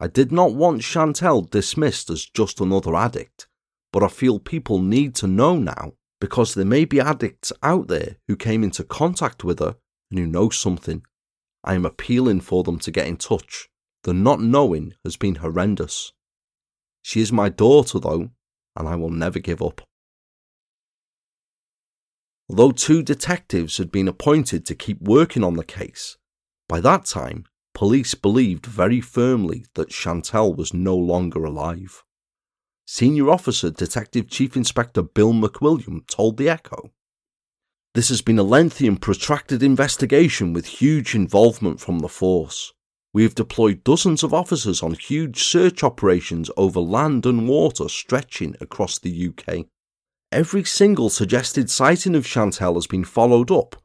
[0.00, 3.46] I did not want Chantel dismissed as just another addict,
[3.92, 5.92] but I feel people need to know now
[6.24, 9.76] because there may be addicts out there who came into contact with her
[10.10, 11.02] and who know something.
[11.62, 13.68] I am appealing for them to get in touch.
[14.04, 16.12] The not knowing has been horrendous.
[17.02, 18.30] She is my daughter, though,
[18.74, 19.82] and I will never give up.
[22.48, 26.16] Although two detectives had been appointed to keep working on the case,
[26.70, 32.03] by that time, police believed very firmly that Chantel was no longer alive.
[32.86, 36.92] Senior Officer Detective Chief Inspector Bill McWilliam told The Echo.
[37.94, 42.74] This has been a lengthy and protracted investigation with huge involvement from the force.
[43.14, 48.54] We have deployed dozens of officers on huge search operations over land and water stretching
[48.60, 49.64] across the UK.
[50.30, 53.76] Every single suggested sighting of Chantel has been followed up,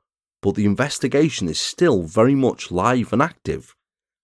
[0.41, 3.75] but the investigation is still very much live and active,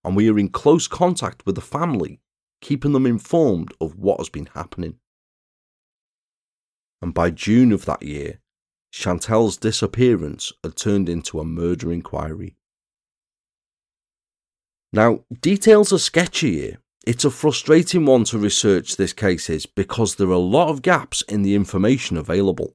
[0.04, 2.20] and we are in close contact with the family
[2.60, 4.98] keeping them informed of what has been happening.
[7.02, 8.40] And by June of that year,
[8.92, 12.56] Chantel's disappearance had turned into a murder inquiry.
[14.92, 16.78] Now, details are sketchy here.
[17.06, 20.82] It's a frustrating one to research this case is because there are a lot of
[20.82, 22.74] gaps in the information available.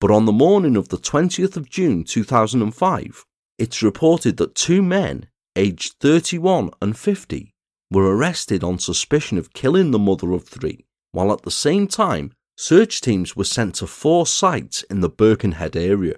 [0.00, 3.24] But on the morning of the 20th of June 2005,
[3.58, 7.51] it's reported that two men, aged 31 and 50,
[7.92, 12.32] were arrested on suspicion of killing the mother of three, while at the same time,
[12.56, 16.16] search teams were sent to four sites in the Birkenhead area,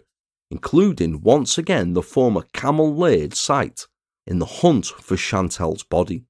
[0.50, 3.86] including once again the former Cammell Laird site,
[4.26, 6.24] in the hunt for Chantel's body.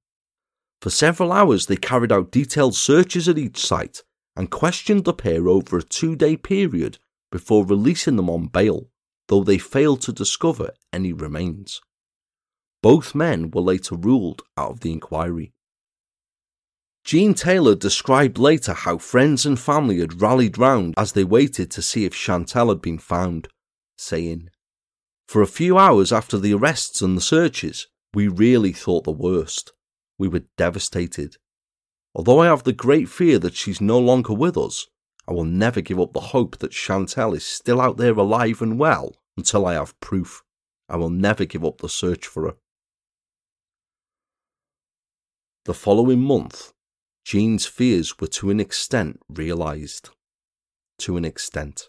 [0.81, 4.03] For several hours, they carried out detailed searches at each site
[4.37, 6.99] and questioned the pair over a two day period
[7.31, 8.89] before releasing them on bail,
[9.29, 11.81] though they failed to discover any remains.
[12.85, 15.55] Both men were later ruled out of the inquiry.
[17.03, 21.81] Jean Taylor described later how friends and family had rallied round as they waited to
[21.81, 23.49] see if Chantel had been found,
[23.97, 24.51] saying,
[25.27, 29.73] For a few hours after the arrests and the searches, we really thought the worst.
[30.19, 31.39] We were devastated.
[32.15, 34.89] Although I have the great fear that she's no longer with us,
[35.27, 38.79] I will never give up the hope that Chantel is still out there alive and
[38.79, 40.43] well until I have proof.
[40.87, 42.57] I will never give up the search for her.
[45.67, 46.75] The following month,
[47.25, 50.11] Jean's fears were to an extent realised.
[50.99, 51.89] To an extent.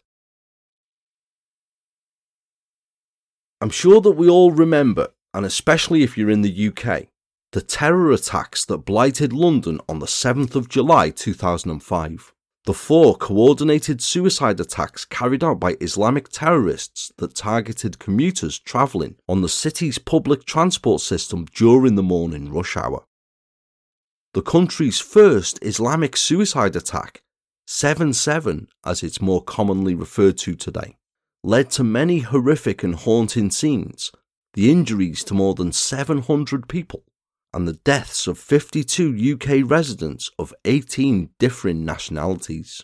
[3.59, 7.07] I'm sure that we all remember, and especially if you're in the UK,
[7.51, 12.33] the terror attacks that blighted London on the 7th of July 2005.
[12.63, 19.41] The four coordinated suicide attacks carried out by Islamic terrorists that targeted commuters travelling on
[19.41, 23.03] the city's public transport system during the morning rush hour.
[24.35, 27.23] The country's first Islamic suicide attack,
[27.67, 30.97] 7 7 as it's more commonly referred to today,
[31.41, 34.11] led to many horrific and haunting scenes,
[34.53, 37.05] the injuries to more than 700 people,
[37.53, 42.83] and the deaths of 52 UK residents of 18 different nationalities.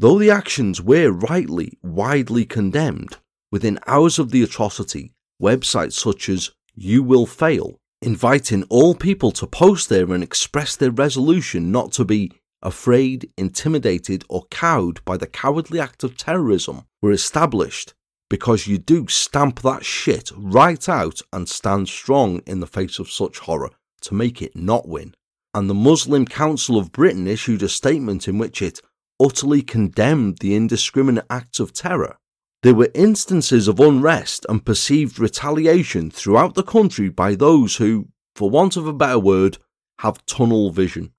[0.00, 3.18] Though the actions were rightly widely condemned,
[3.52, 9.46] within hours of the atrocity, websites such as You Will Fail, inviting all people to
[9.46, 12.30] post there and express their resolution not to be
[12.62, 17.94] afraid, intimidated, or cowed by the cowardly act of terrorism, were established
[18.30, 23.10] because you do stamp that shit right out and stand strong in the face of
[23.10, 25.14] such horror to make it not win.
[25.52, 28.80] And the Muslim Council of Britain issued a statement in which it
[29.20, 32.16] utterly condemned the indiscriminate acts of terror.
[32.64, 38.48] There were instances of unrest and perceived retaliation throughout the country by those who, for
[38.48, 39.58] want of a better word,
[39.98, 41.12] have tunnel vision.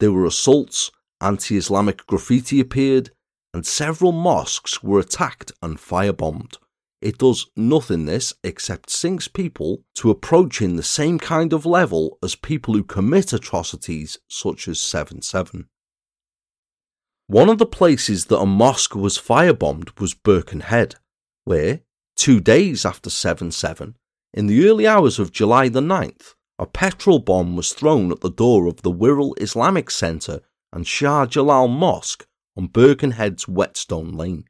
[0.00, 0.90] There were assaults,
[1.20, 3.10] anti Islamic graffiti appeared,
[3.54, 6.56] and several mosques were attacked and firebombed.
[7.00, 12.34] It does nothing this except sinks people to approaching the same kind of level as
[12.34, 15.68] people who commit atrocities such as 7 7.
[17.30, 20.94] One of the places that a mosque was firebombed was Birkenhead,
[21.44, 21.82] where,
[22.16, 23.96] two days after 7 7,
[24.32, 28.30] in the early hours of July the 9th, a petrol bomb was thrown at the
[28.30, 30.40] door of the Wirral Islamic Centre
[30.72, 32.26] and Shah Jalal Mosque
[32.56, 34.46] on Birkenhead's Whetstone Lane.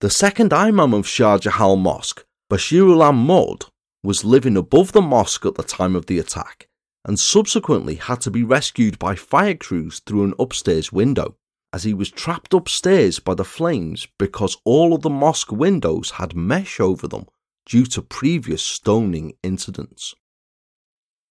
[0.00, 3.64] The second Imam of Shah Jalal Mosque, Bashirul Ahmad,
[4.04, 6.68] was living above the mosque at the time of the attack
[7.04, 11.36] and subsequently had to be rescued by fire crews through an upstairs window,
[11.76, 16.34] as he was trapped upstairs by the flames because all of the mosque windows had
[16.34, 17.26] mesh over them
[17.66, 20.14] due to previous stoning incidents.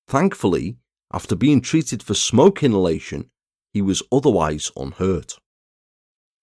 [0.07, 0.77] Thankfully,
[1.11, 3.31] after being treated for smoke inhalation,
[3.73, 5.39] he was otherwise unhurt.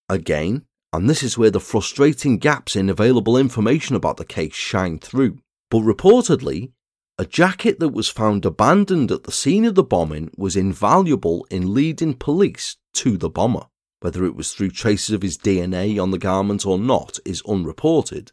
[0.09, 4.99] Again, and this is where the frustrating gaps in available information about the case shine
[4.99, 5.39] through.
[5.71, 6.73] But reportedly,
[7.19, 11.73] a jacket that was found abandoned at the scene of the bombing was invaluable in
[11.73, 13.67] leading police to the bomber.
[14.03, 18.33] Whether it was through traces of his DNA on the garment or not is unreported.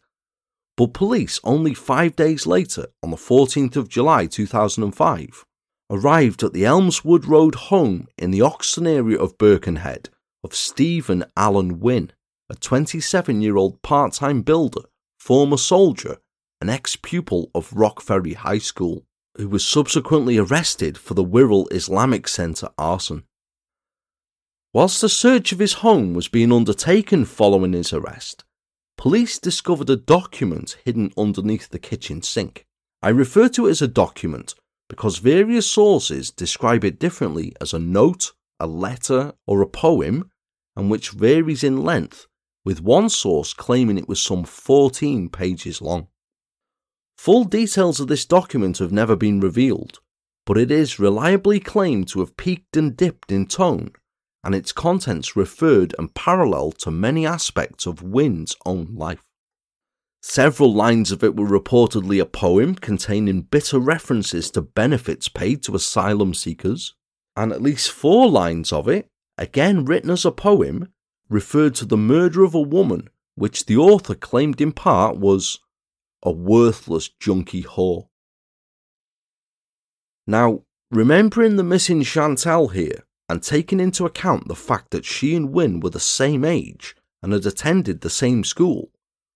[0.75, 5.45] But police, only five days later, on the 14th of July 2005,
[5.91, 10.09] arrived at the Elmswood Road home in the Oxton area of Birkenhead
[10.43, 12.13] of Stephen Allen Wynne,
[12.49, 14.81] a 27 year old part time builder,
[15.19, 16.17] former soldier,
[16.61, 19.05] an ex pupil of Rock Ferry High School,
[19.37, 23.23] who was subsequently arrested for the Wirral Islamic Centre arson.
[24.73, 28.43] Whilst the search of his home was being undertaken following his arrest,
[28.97, 32.65] police discovered a document hidden underneath the kitchen sink.
[33.01, 34.55] I refer to it as a document
[34.89, 40.29] because various sources describe it differently as a note a letter, or a poem,
[40.75, 42.27] and which varies in length,
[42.65, 46.07] with one source claiming it was some 14 pages long.
[47.17, 49.99] Full details of this document have never been revealed,
[50.45, 53.91] but it is reliably claimed to have peaked and dipped in tone,
[54.43, 59.23] and its contents referred and parallel to many aspects of Wynne's own life.
[60.21, 65.75] Several lines of it were reportedly a poem containing bitter references to benefits paid to
[65.75, 66.93] asylum seekers,
[67.35, 70.91] and at least four lines of it, again written as a poem,
[71.29, 75.59] referred to the murder of a woman, which the author claimed in part was
[76.23, 78.07] a worthless junkie whore.
[80.27, 85.53] Now, remembering the missing Chantel here, and taking into account the fact that she and
[85.53, 88.89] Wynne were the same age and had attended the same school,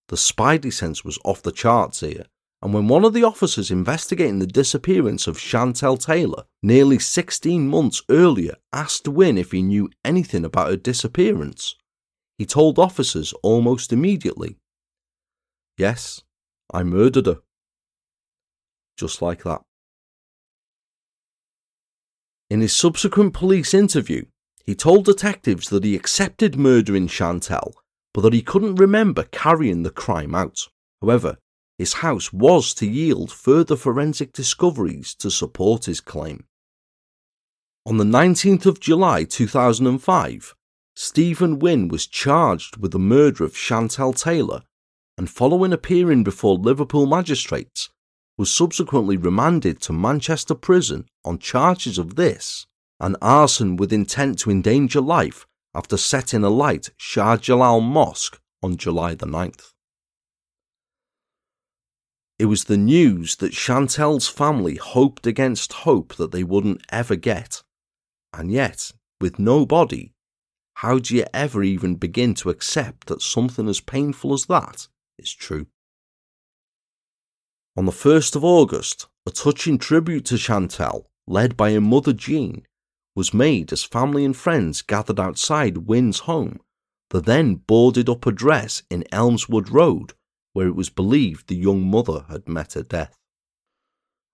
[0.08, 2.26] the spidey sense was off the charts here,
[2.62, 8.02] and when one of the officers investigating the disappearance of Chantel Taylor nearly 16 months
[8.10, 11.76] earlier asked Wynne if he knew anything about her disappearance,
[12.38, 14.58] he told officers almost immediately,
[15.78, 16.22] Yes,
[16.74, 17.39] I murdered her.
[18.98, 19.62] Just like that.
[22.54, 24.26] In his subsequent police interview,
[24.64, 27.74] he told detectives that he accepted murdering Chantel,
[28.14, 30.68] but that he couldn't remember carrying the crime out.
[31.01, 31.39] However,
[31.80, 36.43] his house was to yield further forensic discoveries to support his claim.
[37.88, 40.54] On the 19th of July 2005,
[40.95, 44.62] Stephen Wynne was charged with the murder of Chantel Taylor
[45.18, 47.89] and, following appearing before Liverpool magistrates,
[48.38, 52.66] was subsequently remanded to Manchester Prison on charges of this
[53.00, 59.16] and arson with intent to endanger life after setting alight Shah Jalal Mosque on July
[59.16, 59.74] the 9th.
[62.40, 67.62] It was the news that Chantel's family hoped against hope that they wouldn't ever get.
[68.34, 70.14] And yet, with no body,
[70.76, 74.88] how do you ever even begin to accept that something as painful as that
[75.20, 75.68] is true?
[77.76, 82.68] On the 1st of August, a touching tribute to Chantel, led by her mother Jean,
[83.16, 86.60] was made as family and friends gathered outside Wynne's home,
[87.10, 90.14] the then boarded up address in Elmswood Road,
[90.54, 93.18] where it was believed the young mother had met her death.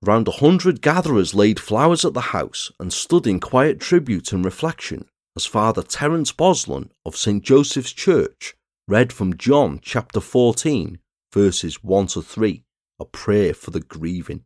[0.05, 4.43] Around a hundred gatherers laid flowers at the house and stood in quiet tribute and
[4.43, 5.05] reflection
[5.37, 7.41] as Father Terence Boslan of St.
[7.41, 10.99] Joseph's Church read from John chapter 14,
[11.33, 12.63] verses 1 to 3,
[12.99, 14.43] a prayer for the grieving.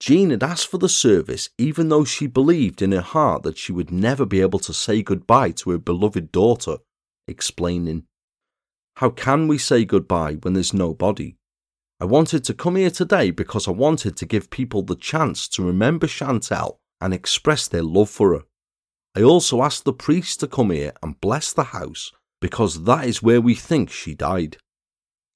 [0.00, 3.70] Jean had asked for the service even though she believed in her heart that she
[3.70, 6.78] would never be able to say goodbye to her beloved daughter,
[7.28, 8.04] explaining,
[8.96, 11.36] how can we say goodbye when there's no body?
[12.00, 15.62] I wanted to come here today because I wanted to give people the chance to
[15.62, 18.44] remember Chantel and express their love for her.
[19.14, 23.22] I also asked the priest to come here and bless the house because that is
[23.22, 24.56] where we think she died.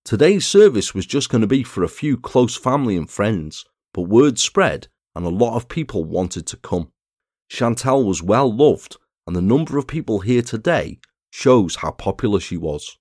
[0.04, 4.02] Today's service was just going to be for a few close family and friends, but
[4.02, 6.92] word spread and a lot of people wanted to come.
[7.50, 10.98] Chantel was well loved, and the number of people here today
[11.30, 12.98] shows how popular she was.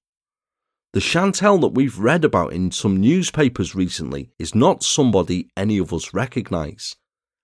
[0.94, 5.92] The Chantel that we've read about in some newspapers recently is not somebody any of
[5.92, 6.96] us recognise.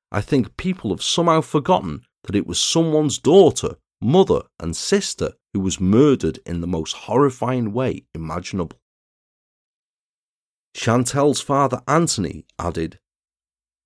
[0.09, 5.59] I think people have somehow forgotten that it was someone's daughter, mother, and sister who
[5.59, 8.78] was murdered in the most horrifying way imaginable.
[10.75, 12.99] Chantel's father Anthony added,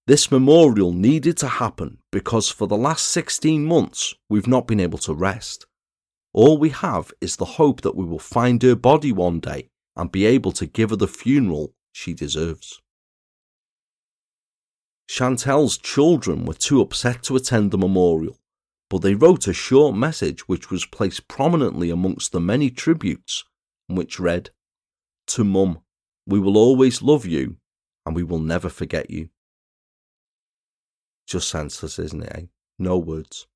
[0.07, 4.99] This memorial needed to happen because for the last 16 months we've not been able
[4.99, 5.65] to rest.
[6.33, 10.11] All we have is the hope that we will find her body one day and
[10.11, 12.81] be able to give her the funeral she deserves.
[15.07, 18.39] Chantel's children were too upset to attend the memorial,
[18.89, 23.43] but they wrote a short message which was placed prominently amongst the many tributes,
[23.87, 24.49] which read,
[25.27, 25.81] To Mum,
[26.25, 27.57] we will always love you
[28.05, 29.29] and we will never forget you.
[31.27, 32.31] Just senseless, isn't it?
[32.35, 32.41] Eh?
[32.79, 33.47] No words.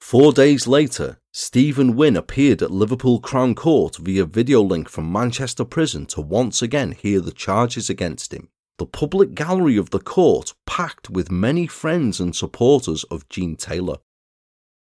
[0.00, 5.64] Four days later, Stephen Wynne appeared at Liverpool Crown Court via video link from Manchester
[5.64, 8.48] Prison to once again hear the charges against him.
[8.78, 13.98] The public gallery of the court packed with many friends and supporters of Jean Taylor.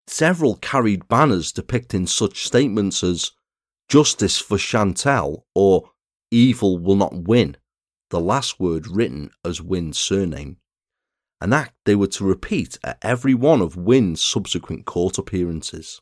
[0.07, 3.33] Several carried banners depicting such statements as
[3.89, 5.89] Justice for Chantel or
[6.29, 7.57] Evil will not win,
[8.11, 10.57] the last word written as Wynne's surname.
[11.41, 16.01] An act they were to repeat at every one of Wynne's subsequent court appearances.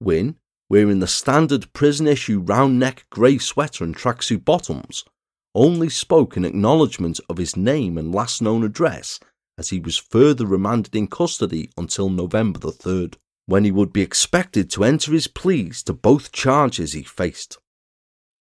[0.00, 0.36] Wynne,
[0.70, 5.04] wearing the standard prison issue round neck grey sweater and tracksuit bottoms,
[5.52, 9.18] only spoke in acknowledgement of his name and last known address
[9.58, 13.14] as he was further remanded in custody until November the 3rd,
[13.46, 17.58] when he would be expected to enter his pleas to both charges he faced.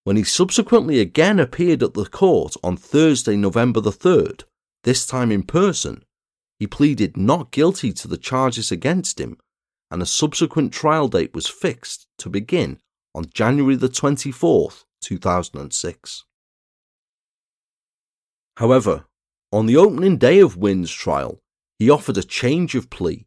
[0.04, 4.44] When he subsequently again appeared at the court on Thursday, November the 3rd,
[4.84, 6.04] this time in person,
[6.60, 9.38] he pleaded not guilty to the charges against him,
[9.92, 12.80] and a subsequent trial date was fixed to begin
[13.14, 16.24] on January the 24th, 2006.
[18.58, 19.06] However,
[19.52, 21.40] on the opening day of Wynne's trial,
[21.78, 23.26] he offered a change of plea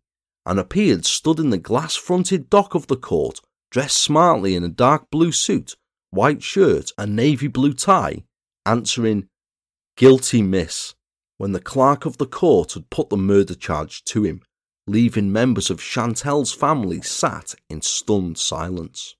[0.48, 3.40] and appeared stood in the glass fronted dock of the court,
[3.70, 5.76] dressed smartly in a dark blue suit,
[6.08, 8.24] white shirt, and navy blue tie,
[8.64, 9.28] answering,
[9.96, 10.94] Guilty, miss
[11.36, 14.40] when the clerk of the court had put the murder charge to him,
[14.86, 19.14] leaving members of Chantel's family sat in stunned silence.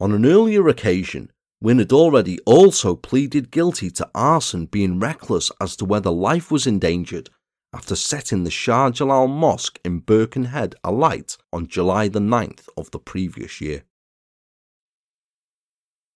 [0.00, 1.30] On an earlier occasion,
[1.60, 6.66] Wynne had already also pleaded guilty to arson being reckless as to whether life was
[6.66, 7.28] endangered
[7.74, 12.98] after setting the Shah Jalal Mosque in Birkenhead alight on July the 9th of the
[12.98, 13.84] previous year.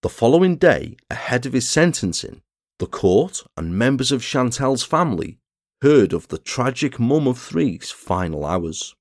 [0.02, 2.42] The following day, ahead of his sentencing,
[2.78, 5.38] The court and members of Chantel's family
[5.80, 8.94] heard of the tragic mum of three's final hours.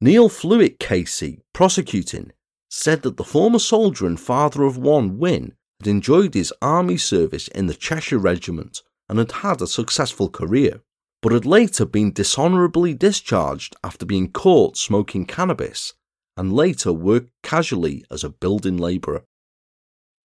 [0.00, 2.32] Neil Flewitt KC, prosecuting,
[2.70, 7.48] said that the former soldier and father of one, Wynne, had enjoyed his army service
[7.48, 10.80] in the Cheshire Regiment and had had a successful career,
[11.22, 15.94] but had later been dishonourably discharged after being caught smoking cannabis
[16.36, 19.24] and later worked casually as a building labourer.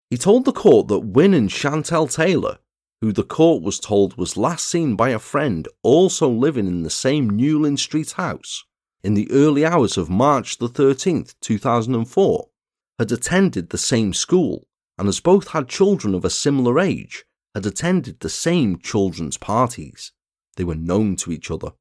[0.09, 2.57] He told the court that Wynne and Chantel Taylor,
[3.01, 6.89] who the court was told was last seen by a friend also living in the
[6.89, 8.65] same Newland Street house
[9.03, 12.49] in the early hours of March the 13th, 2004,
[12.97, 14.67] had attended the same school
[14.97, 17.23] and as both had children of a similar age,
[17.53, 20.11] had attended the same children's parties.
[20.57, 21.71] They were known to each other.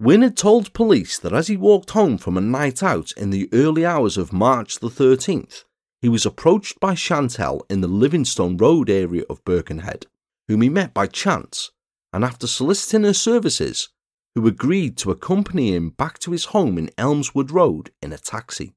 [0.00, 3.50] Wynne had told police that as he walked home from a night out in the
[3.52, 5.64] early hours of March the 13th,
[6.00, 10.06] he was approached by Chantel in the Livingstone Road area of Birkenhead,
[10.48, 11.70] whom he met by chance,
[12.14, 13.90] and after soliciting her services,
[14.34, 18.72] who agreed to accompany him back to his home in Elmswood Road in a taxi.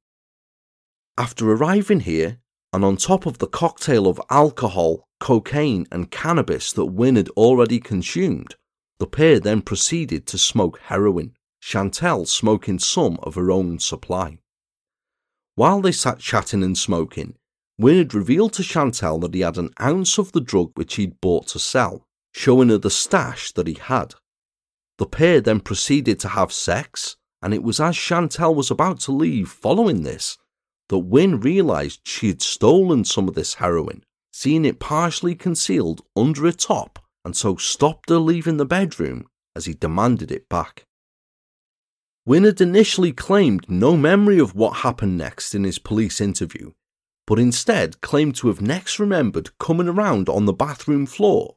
[1.17, 2.39] After arriving here,
[2.73, 7.79] and on top of the cocktail of alcohol, cocaine, and cannabis that Wynne had already
[7.79, 8.55] consumed,
[8.99, 14.39] the pair then proceeded to smoke heroin, Chantel smoking some of her own supply.
[15.55, 17.35] While they sat chatting and smoking,
[17.81, 21.47] had revealed to Chantel that he had an ounce of the drug which he'd bought
[21.47, 24.15] to sell, showing her the stash that he had.
[24.97, 29.11] The pair then proceeded to have sex, and it was as Chantel was about to
[29.11, 30.37] leave following this
[30.89, 36.45] that Wynne realised she had stolen some of this heroin, seeing it partially concealed under
[36.45, 40.85] a top, and so stopped her leaving the bedroom as he demanded it back.
[42.27, 46.71] Had initially claimed no memory of what happened next in his police interview,
[47.27, 51.55] but instead claimed to have next remembered coming around on the bathroom floor,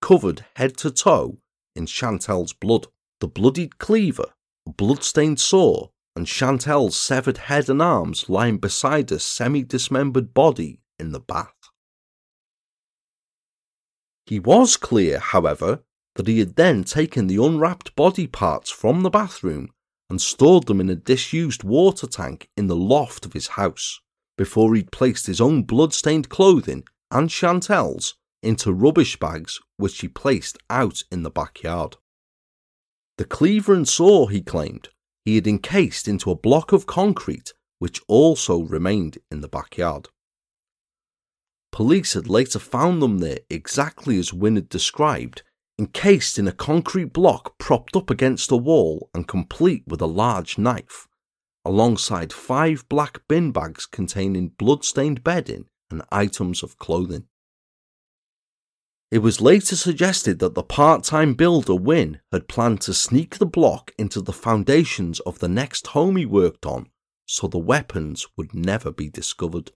[0.00, 1.38] covered head to toe
[1.74, 2.86] in Chantel's blood,
[3.20, 4.34] the bloodied cleaver,
[4.66, 11.12] a blood-stained saw, and Chantel's severed head and arms lying beside a semi-dismembered body in
[11.12, 11.61] the bath.
[14.26, 15.82] He was clear, however,
[16.14, 19.70] that he had then taken the unwrapped body parts from the bathroom
[20.10, 24.00] and stored them in a disused water tank in the loft of his house,
[24.36, 30.58] before he'd placed his own blood-stained clothing and Chantel's into rubbish bags which he placed
[30.68, 31.96] out in the backyard.
[33.18, 34.88] The cleaver and saw, he claimed,
[35.24, 40.08] he had encased into a block of concrete which also remained in the backyard.
[41.72, 45.42] Police had later found them there exactly as Wynne had described,
[45.78, 50.58] encased in a concrete block propped up against a wall and complete with a large
[50.58, 51.08] knife,
[51.64, 57.24] alongside five black bin bags containing blood-stained bedding and items of clothing.
[59.10, 63.46] It was later suggested that the part time builder Wynne had planned to sneak the
[63.46, 66.88] block into the foundations of the next home he worked on
[67.26, 69.72] so the weapons would never be discovered.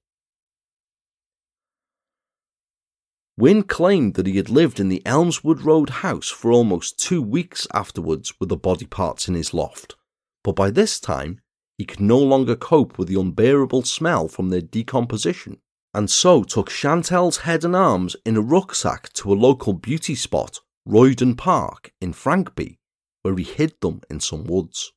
[3.39, 7.67] Wynne claimed that he had lived in the Elmswood Road house for almost two weeks
[7.75, 9.95] afterwards with the body parts in his loft,
[10.43, 11.41] but by this time
[11.77, 15.61] he could no longer cope with the unbearable smell from their decomposition
[15.97, 20.61] and so took Chantel's head and arms in a rucksack to a local beauty spot,
[20.85, 22.79] Royden Park, in Frankby,
[23.23, 24.93] where he hid them in some woods.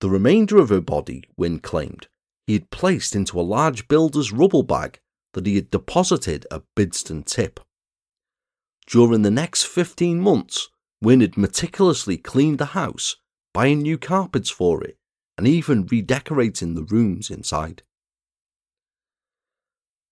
[0.00, 2.08] The remainder of her body, Wynne claimed,
[2.46, 4.98] he had placed into a large builder's rubble bag
[5.34, 7.60] that he had deposited at Bidston Tip.
[8.86, 10.68] During the next 15 months,
[11.00, 13.16] Wynne had meticulously cleaned the house,
[13.52, 14.96] buying new carpets for it,
[15.36, 17.82] and even redecorating the rooms inside.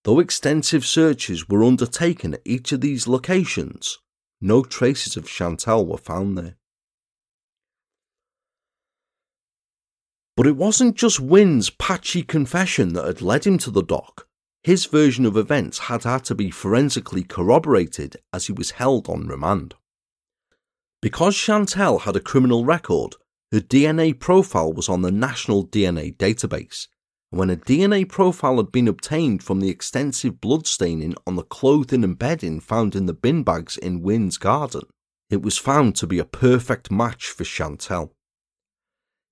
[0.04, 3.98] Though extensive searches were undertaken at each of these locations,
[4.40, 6.56] no traces of Chantel were found there.
[10.36, 14.26] But it wasn't just Wynne's patchy confession that had led him to the dock.
[14.64, 19.26] His version of events had had to be forensically corroborated as he was held on
[19.26, 19.74] remand.
[21.00, 23.16] Because Chantel had a criminal record,
[23.50, 26.86] her DNA profile was on the National DNA Database,
[27.32, 32.18] when a DNA profile had been obtained from the extensive bloodstaining on the clothing and
[32.18, 34.82] bedding found in the bin bags in Wynne's garden,
[35.30, 38.10] it was found to be a perfect match for Chantel.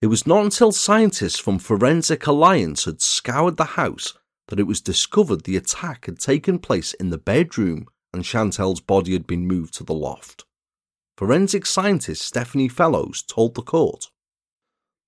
[0.00, 4.14] It was not until scientists from Forensic Alliance had scoured the house
[4.50, 9.12] that it was discovered the attack had taken place in the bedroom and Chantel's body
[9.12, 10.44] had been moved to the loft.
[11.16, 14.10] Forensic scientist Stephanie Fellows told the court.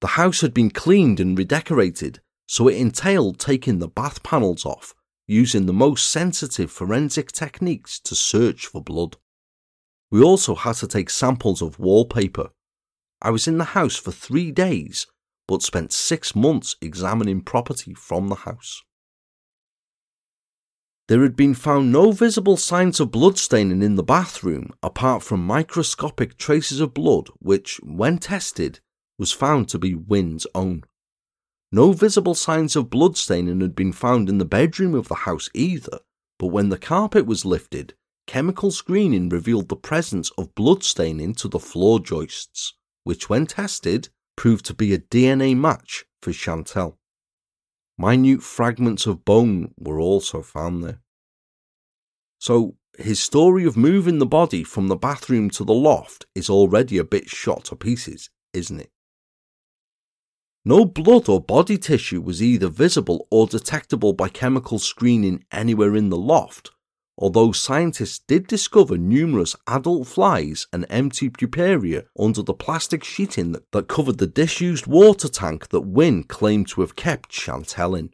[0.01, 2.21] The house had been cleaned and redecorated
[2.53, 4.95] so it entailed taking the bath panels off,
[5.27, 9.17] using the most sensitive forensic techniques to search for blood.
[10.11, 12.51] We also had to take samples of wallpaper.
[13.23, 15.07] I was in the house for three days,
[15.49, 18.83] but spent six months examining property from the house.
[21.09, 26.39] There had been found no visible signs of bloodstaining in the bathroom apart from microscopic
[26.39, 28.81] traces of blood, which, when tested,
[29.19, 30.85] was found to be Wynne's own.
[31.73, 36.01] No visible signs of bloodstaining had been found in the bedroom of the house either,
[36.39, 37.95] but when the carpet was lifted,
[38.27, 42.75] chemical screening revealed the presence of bloodstaining to the floor joists,
[43.05, 46.97] which, when tested, proved to be a DNA match for Chantel.
[48.03, 50.99] Minute fragments of bone were also found there.
[52.41, 56.99] So, his story of moving the body from the bathroom to the loft is already
[56.99, 58.91] a bit shot to pieces, isn't it?
[60.65, 66.09] No blood or body tissue was either visible or detectable by chemical screening anywhere in
[66.09, 66.73] the loft,
[67.23, 73.87] although scientists did discover numerous adult flies and empty puparia under the plastic sheeting that
[73.87, 78.11] covered the disused water tank that Wynne claimed to have kept Chantel in.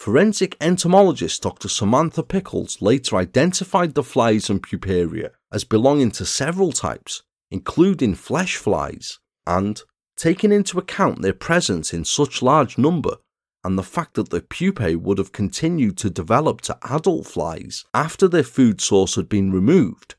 [0.00, 1.68] Forensic entomologist Dr.
[1.68, 8.56] Samantha Pickles later identified the flies and puparia as belonging to several types, including flesh
[8.56, 9.82] flies, and,
[10.16, 13.18] taking into account their presence in such large number,
[13.62, 18.26] and the fact that the pupae would have continued to develop to adult flies after
[18.26, 20.14] their food source had been removed,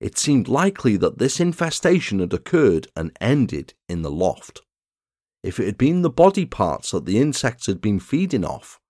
[0.00, 4.60] it seemed likely that this infestation had occurred and ended in the loft.
[5.42, 8.80] If it had been the body parts that the insects had been feeding off,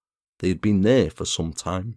[0.40, 1.96] they had been there for some time.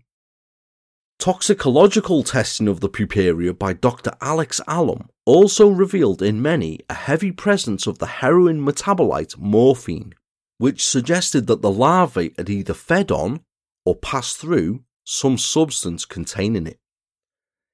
[1.17, 4.11] Toxicological testing of the puparia by Dr.
[4.21, 10.13] Alex Allam also revealed in many a heavy presence of the heroin metabolite morphine
[10.57, 13.41] which suggested that the larvae had either fed on
[13.85, 16.79] or passed through some substance containing it.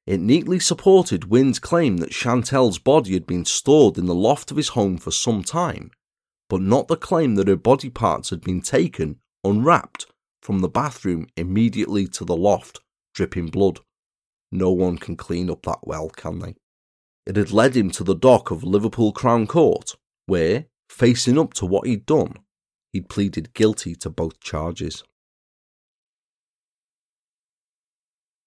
[0.08, 4.58] It neatly supported Wynne's claim that Chantel's body had been stored in the loft of
[4.58, 5.92] his home for some time,
[6.50, 10.08] but not the claim that her body parts had been taken, unwrapped,
[10.42, 12.82] from the bathroom immediately to the loft,
[13.14, 13.80] dripping blood.
[14.52, 16.56] No one can clean up that well, can they?
[17.28, 21.66] It had led him to the dock of Liverpool Crown Court, where, facing up to
[21.66, 22.38] what he'd done,
[22.92, 25.04] He'd pleaded guilty to both charges.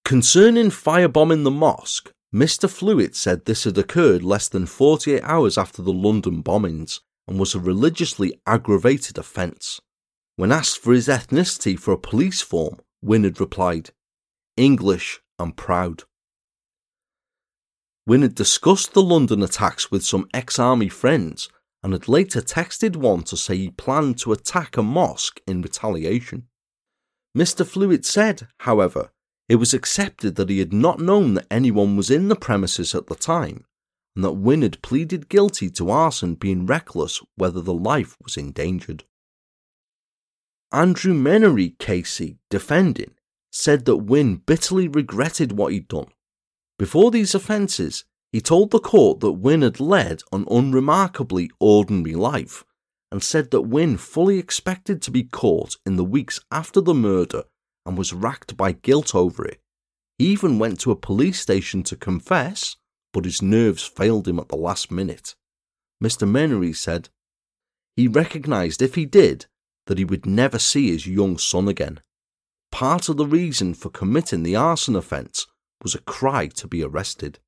[0.04, 2.68] Concerning firebombing the mosque, Mr.
[2.68, 7.54] Flewitt said this had occurred less than 48 hours after the London bombings and was
[7.54, 9.80] a religiously aggravated offence.
[10.36, 13.90] When asked for his ethnicity for a police form, had replied,
[14.56, 16.02] English and proud.
[18.08, 21.48] Had discussed the London attacks with some ex army friends
[21.84, 26.48] and had later texted one to say he planned to attack a mosque in retaliation.
[27.36, 27.66] Mr.
[27.66, 29.10] Flewitt said, however,
[29.50, 33.08] it was accepted that he had not known that anyone was in the premises at
[33.08, 33.66] the time,
[34.16, 39.04] and that Wynne had pleaded guilty to arson being reckless whether the life was endangered.
[40.72, 43.12] Andrew Menary, KC, defending,
[43.52, 46.08] said that Wynne bitterly regretted what he'd done.
[46.78, 48.04] Before these offences,
[48.34, 52.64] he told the court that Wynne had led an unremarkably ordinary life
[53.12, 57.44] and said that Wynne fully expected to be caught in the weeks after the murder
[57.86, 59.60] and was racked by guilt over it.
[60.18, 62.74] He even went to a police station to confess,
[63.12, 65.36] but his nerves failed him at the last minute.
[66.02, 66.28] Mr.
[66.28, 67.10] Menary said
[67.94, 69.46] he recognised if he did
[69.86, 72.00] that he would never see his young son again.
[72.72, 75.46] Part of the reason for committing the arson offence
[75.84, 77.38] was a cry to be arrested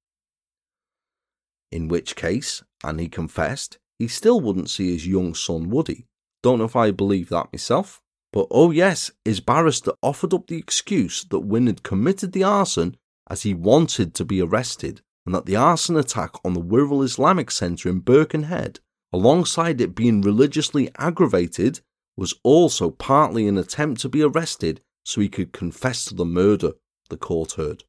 [1.77, 6.07] in which case, and he confessed, he still wouldn't see his young son, Woody.
[6.43, 8.01] Don't know if I believe that myself.
[8.33, 12.97] But oh yes, his barrister offered up the excuse that Wynne had committed the arson
[13.29, 17.51] as he wanted to be arrested, and that the arson attack on the Wirral Islamic
[17.51, 18.81] Centre in Birkenhead,
[19.12, 21.81] alongside it being religiously aggravated,
[22.16, 26.72] was also partly an attempt to be arrested so he could confess to the murder,
[27.11, 27.85] the court heard.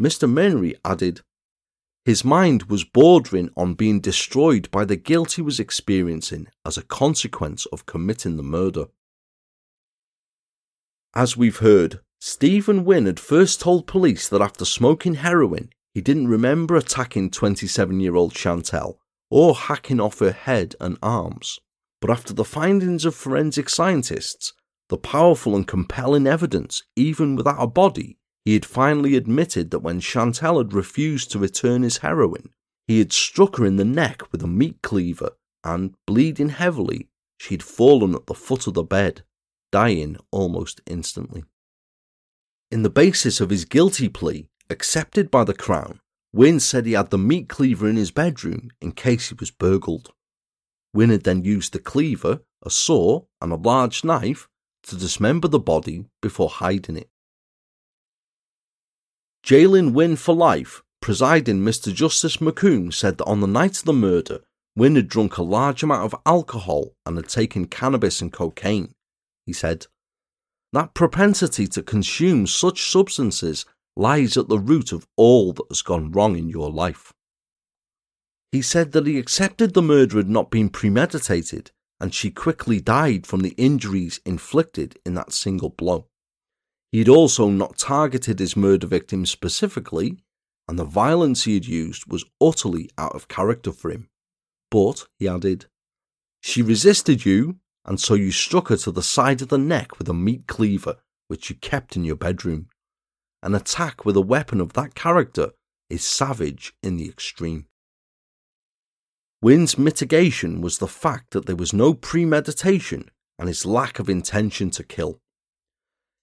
[0.00, 0.30] Mr.
[0.30, 1.22] Menary added
[2.04, 6.82] his mind was bordering on being destroyed by the guilt he was experiencing as a
[6.82, 8.86] consequence of committing the murder.
[11.14, 16.28] As we've heard, Stephen Wynne had first told police that after smoking heroin, he didn't
[16.28, 18.96] remember attacking 27 year old Chantel
[19.30, 21.58] or hacking off her head and arms.
[22.00, 24.52] But after the findings of forensic scientists,
[24.88, 30.00] the powerful and compelling evidence, even without a body, he had finally admitted that when
[30.00, 32.50] Chantel had refused to return his heroin,
[32.86, 35.32] he had struck her in the neck with a meat cleaver,
[35.62, 39.22] and, bleeding heavily, she had fallen at the foot of the bed,
[39.70, 41.44] dying almost instantly.
[42.70, 46.00] In the basis of his guilty plea, accepted by the Crown,
[46.32, 50.12] Wynne said he had the meat cleaver in his bedroom in case he was burgled.
[50.94, 54.48] Wynne had then used the cleaver, a saw, and a large knife
[54.84, 57.09] to dismember the body before hiding it.
[59.42, 61.92] Jailing Wynne for life, presiding Mr.
[61.92, 64.40] Justice McCombe said that on the night of the murder,
[64.76, 68.92] Wynne had drunk a large amount of alcohol and had taken cannabis and cocaine.
[69.46, 69.86] He said,
[70.72, 73.64] That propensity to consume such substances
[73.96, 77.12] lies at the root of all that has gone wrong in your life.
[78.52, 81.70] He said that he accepted the murder had not been premeditated
[82.00, 86.06] and she quickly died from the injuries inflicted in that single blow.
[86.92, 90.18] He had also not targeted his murder victim specifically,
[90.68, 94.08] and the violence he had used was utterly out of character for him.
[94.70, 95.66] But, he added,
[96.40, 100.08] she resisted you, and so you struck her to the side of the neck with
[100.08, 100.96] a meat cleaver
[101.28, 102.68] which you kept in your bedroom.
[103.42, 105.52] An attack with a weapon of that character
[105.88, 107.66] is savage in the extreme.
[109.40, 114.70] Wynne's mitigation was the fact that there was no premeditation and his lack of intention
[114.70, 115.20] to kill.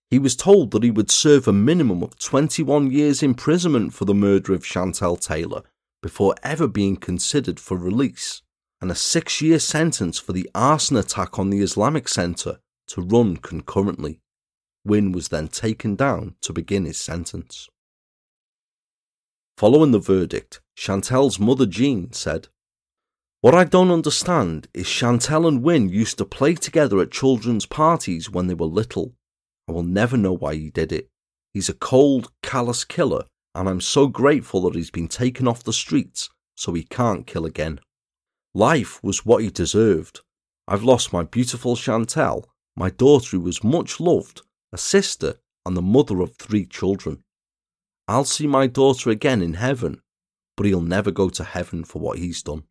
[0.09, 4.13] He was told that he would serve a minimum of 21 years imprisonment for the
[4.13, 5.63] murder of Chantel Taylor
[6.01, 8.41] before ever being considered for release,
[8.79, 13.37] and a six year sentence for the arson attack on the Islamic Centre to run
[13.37, 14.21] concurrently.
[14.85, 17.67] Wynne was then taken down to begin his sentence.
[19.57, 22.47] Following the verdict, Chantel's mother Jean said,
[23.41, 28.29] What I don't understand is Chantel and Wynne used to play together at children's parties
[28.29, 29.16] when they were little.
[29.67, 31.09] I will never know why he did it.
[31.53, 35.73] He's a cold, callous killer, and I'm so grateful that he's been taken off the
[35.73, 37.79] streets so he can't kill again.
[38.53, 40.21] Life was what he deserved.
[40.67, 42.45] I've lost my beautiful Chantel,
[42.75, 44.41] my daughter who was much loved,
[44.71, 47.23] a sister, and the mother of three children.
[48.07, 50.01] I'll see my daughter again in heaven,
[50.55, 52.63] but he'll never go to heaven for what he's done.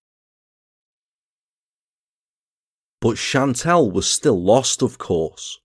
[3.01, 5.61] But Chantel was still lost, of course.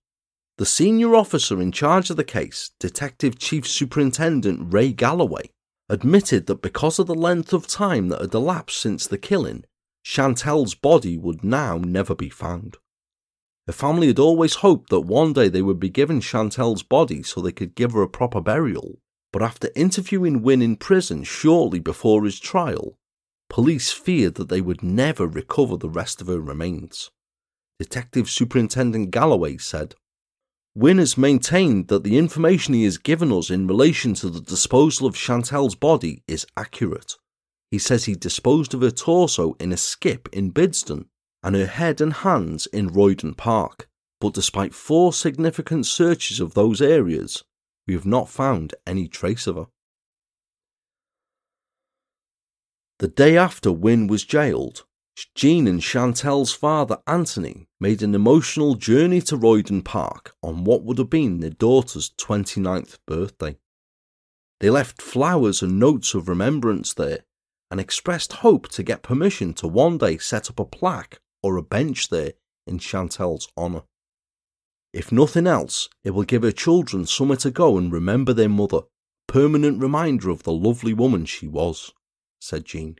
[0.62, 5.50] The senior officer in charge of the case, Detective Chief Superintendent Ray Galloway,
[5.88, 9.64] admitted that because of the length of time that had elapsed since the killing,
[10.06, 12.76] Chantel's body would now never be found.
[13.66, 17.40] The family had always hoped that one day they would be given Chantel's body so
[17.40, 19.00] they could give her a proper burial,
[19.32, 22.96] but after interviewing Wynne in prison shortly before his trial,
[23.50, 27.10] police feared that they would never recover the rest of her remains.
[27.80, 29.96] Detective Superintendent Galloway said,
[30.74, 35.06] Wynne has maintained that the information he has given us in relation to the disposal
[35.06, 37.14] of Chantel's body is accurate.
[37.70, 41.06] He says he disposed of her torso in a skip in Bidston
[41.42, 43.88] and her head and hands in Royden Park,
[44.20, 47.44] but despite four significant searches of those areas,
[47.86, 49.66] we have not found any trace of her.
[52.98, 54.84] The day after Wynne was jailed,
[55.34, 60.98] Jean and Chantel's father Anthony made an emotional journey to Royden Park on what would
[60.98, 63.56] have been their daughter's 29th birthday.
[64.60, 67.24] They left flowers and notes of remembrance there
[67.70, 71.62] and expressed hope to get permission to one day set up a plaque or a
[71.62, 72.34] bench there
[72.66, 73.82] in Chantel's honour.
[74.92, 78.82] If nothing else, it will give her children somewhere to go and remember their mother,
[79.26, 81.92] permanent reminder of the lovely woman she was,
[82.40, 82.96] said Jean.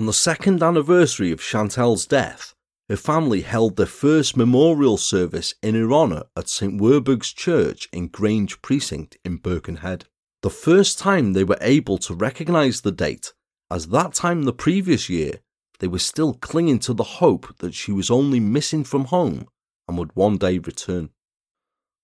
[0.00, 2.54] On the second anniversary of Chantel's death,
[2.88, 8.08] her family held their first memorial service in her honour at St Werburgh's Church in
[8.08, 10.06] Grange Precinct in Birkenhead.
[10.40, 13.34] The first time they were able to recognise the date,
[13.70, 15.40] as that time the previous year
[15.80, 19.48] they were still clinging to the hope that she was only missing from home
[19.86, 21.10] and would one day return.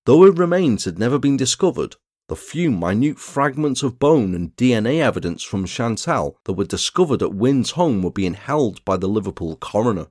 [0.05, 1.97] Though her remains had never been discovered,
[2.29, 7.35] the few minute fragments of bone and DNA evidence from Chantel that were discovered at
[7.35, 10.09] Wynne's home were being held by the Liverpool coroner,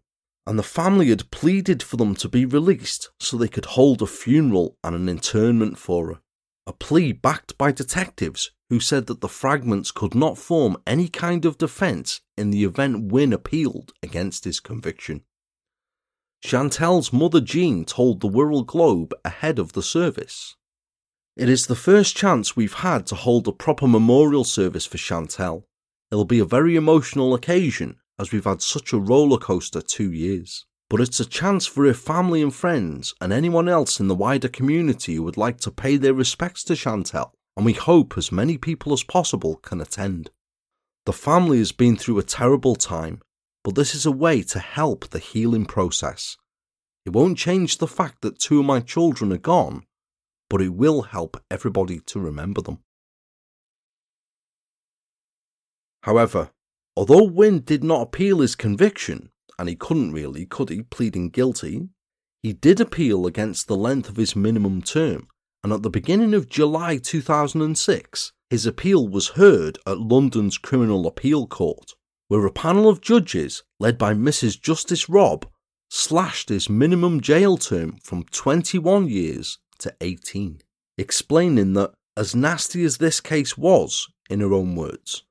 [0.47, 4.07] and the family had pleaded for them to be released so they could hold a
[4.07, 6.19] funeral and an interment for her.
[6.67, 11.45] A plea backed by detectives who said that the fragments could not form any kind
[11.45, 15.23] of defence in the event Wynne appealed against his conviction.
[16.43, 20.55] Chantel's mother Jean told the Wirral Globe ahead of the service.
[21.35, 25.63] It is the first chance we've had to hold a proper memorial service for Chantel.
[26.09, 30.65] It'll be a very emotional occasion as we've had such a roller coaster two years.
[30.89, 34.47] But it's a chance for her family and friends and anyone else in the wider
[34.47, 38.57] community who would like to pay their respects to Chantel and we hope as many
[38.57, 40.29] people as possible can attend.
[41.05, 43.21] The family has been through a terrible time,
[43.63, 46.37] but this is a way to help the healing process.
[47.05, 49.85] It won't change the fact that two of my children are gone,
[50.49, 52.79] but it will help everybody to remember them.
[56.03, 56.51] However,
[56.95, 61.89] although Wynne did not appeal his conviction, and he couldn't really, could he, pleading guilty,
[62.43, 65.27] he did appeal against the length of his minimum term,
[65.63, 71.47] and at the beginning of July 2006, his appeal was heard at London's Criminal Appeal
[71.47, 71.93] Court,
[72.27, 74.61] where a panel of judges, led by Mrs.
[74.61, 75.47] Justice Robb,
[75.89, 80.61] slashed his minimum jail term from 21 years to 18,
[80.97, 85.23] explaining that, as nasty as this case was, in her own words,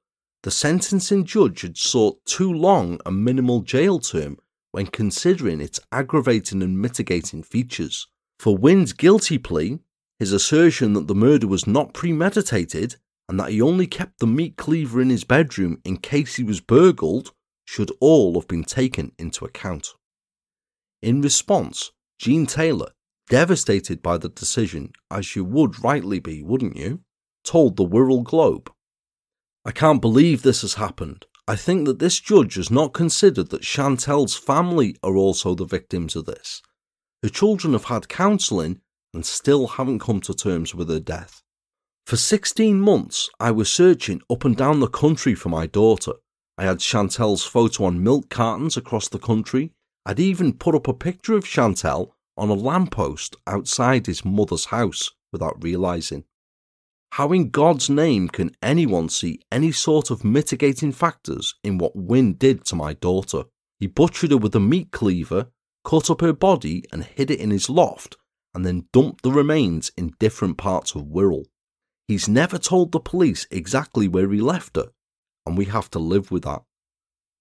[0.43, 4.37] the sentencing judge had sought too long a minimal jail term
[4.73, 8.09] when considering its aggravating and mitigating features.
[8.39, 9.79] For Wynne's guilty plea,
[10.19, 12.97] his assertion that the murder was not premeditated
[13.29, 16.61] and that he only kept the meat cleaver in his bedroom in case he was
[16.61, 17.33] burgled
[17.65, 19.95] should all have been taken into account.
[21.01, 22.91] In response, Jean Taylor,
[23.29, 27.01] devastated by the decision, as you would rightly be, wouldn't you,
[27.45, 28.71] told the Wirral Globe
[29.67, 31.27] I can't believe this has happened.
[31.49, 36.17] I think that this judge has not considered that Chantel's family are also the victims
[36.17, 36.63] of this.
[37.23, 38.81] Her children have had counselling
[39.15, 41.43] and still haven't come to terms with her death.
[42.07, 46.13] For 16 months, I was searching up and down the country for my daughter.
[46.59, 49.73] I had Chantel's photo on milk cartons across the country.
[50.05, 55.11] I'd even put up a picture of Chantel on a lamppost outside his mother's house
[55.33, 56.25] without realising.
[57.13, 62.33] How in God's name can anyone see any sort of mitigating factors in what Wynne
[62.33, 63.45] did to my daughter?
[63.79, 65.49] He butchered her with a meat cleaver,
[65.85, 68.17] cut up her body and hid it in his loft,
[68.53, 71.45] and then dumped the remains in different parts of Wirral.
[72.09, 74.91] He's never told the police exactly where he left her,
[75.47, 76.63] and we have to live with that.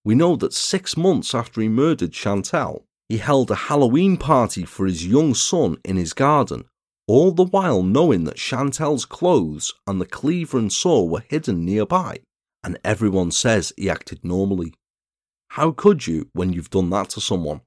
[0.06, 4.86] We know that six months after he murdered Chantel, he held a Halloween party for
[4.86, 6.66] his young son in his garden
[7.08, 12.20] all the while knowing that Chantel's clothes and the cleaver and saw were hidden nearby,
[12.64, 14.74] and everyone says he acted normally.
[15.50, 17.62] How could you when you've done that to someone?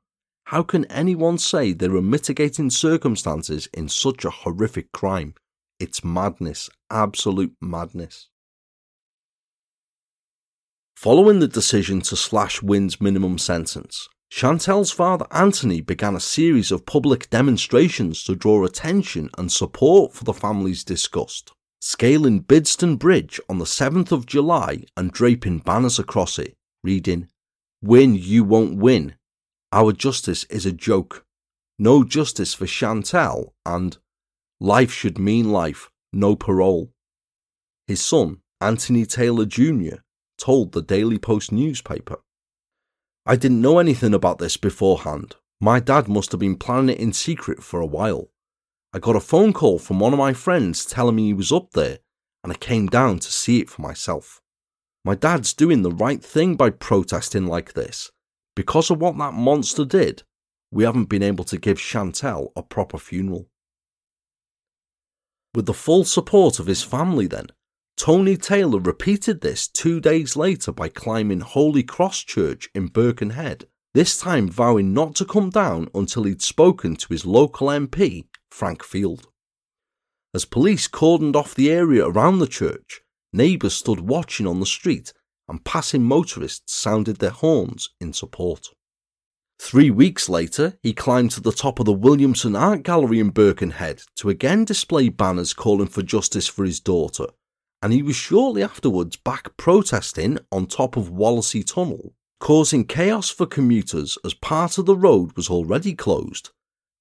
[0.45, 5.35] How can anyone say there are mitigating circumstances in such a horrific crime?
[5.79, 8.29] It's madness, absolute madness.
[10.97, 16.87] Following the decision to slash Wynne's minimum sentence, Chantel's father Anthony began a series of
[16.87, 23.59] public demonstrations to draw attention and support for the family's disgust, scaling Bidston Bridge on
[23.59, 27.29] the 7th of July and draping banners across it, reading,
[27.83, 29.15] Win, you won't win.
[29.73, 31.25] Our justice is a joke.
[31.79, 33.99] No justice for Chantel and
[34.61, 36.91] Life should mean life, no parole.
[37.87, 39.97] His son, Anthony Taylor Jr.,
[40.39, 42.21] told the Daily Post newspaper
[43.29, 45.35] I didn't know anything about this beforehand.
[45.61, 48.31] My dad must have been planning it in secret for a while.
[48.93, 51.73] I got a phone call from one of my friends telling me he was up
[51.73, 51.99] there,
[52.45, 54.41] and I came down to see it for myself.
[55.05, 58.13] My dad's doing the right thing by protesting like this.
[58.55, 60.23] Because of what that monster did,
[60.71, 63.49] we haven't been able to give Chantel a proper funeral.
[65.53, 67.47] With the full support of his family, then,
[67.97, 74.19] Tony Taylor repeated this two days later by climbing Holy Cross Church in Birkenhead, this
[74.21, 79.29] time vowing not to come down until he'd spoken to his local MP, Frank Field.
[80.35, 83.01] As police cordoned off the area around the church,
[83.33, 85.15] neighbours stood watching on the street
[85.49, 88.69] and passing motorists sounded their horns in support.
[89.59, 94.03] Three weeks later, he climbed to the top of the Williamson Art Gallery in Birkenhead
[94.17, 97.29] to again display banners calling for justice for his daughter
[97.87, 103.47] and he was shortly afterwards back protesting on top of Wallasey Tunnel, causing chaos for
[103.47, 106.51] commuters as part of the road was already closed,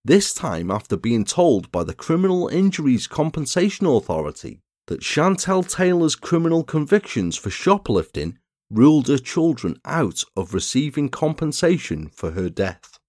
[0.04, 6.64] this time after being told by the Criminal Injuries Compensation Authority that Chantel Taylor's criminal
[6.64, 8.38] convictions for shoplifting
[8.70, 13.00] ruled her children out of receiving compensation for her death.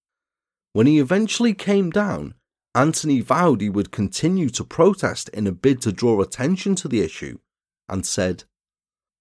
[0.72, 2.37] When he eventually came down,
[2.74, 7.03] Anthony vowed he would continue to protest in a bid to draw attention to the
[7.03, 7.37] issue
[7.89, 8.45] and said,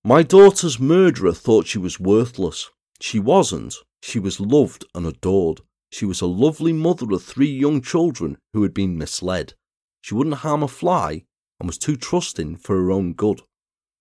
[0.04, 2.70] My daughter's murderer thought she was worthless.
[3.02, 3.76] She wasn't.
[4.02, 5.62] She was loved and adored.
[5.92, 9.54] She was a lovely mother of three young children who had been misled.
[10.02, 11.26] She wouldn't harm a fly
[11.60, 13.42] and was too trusting for her own good.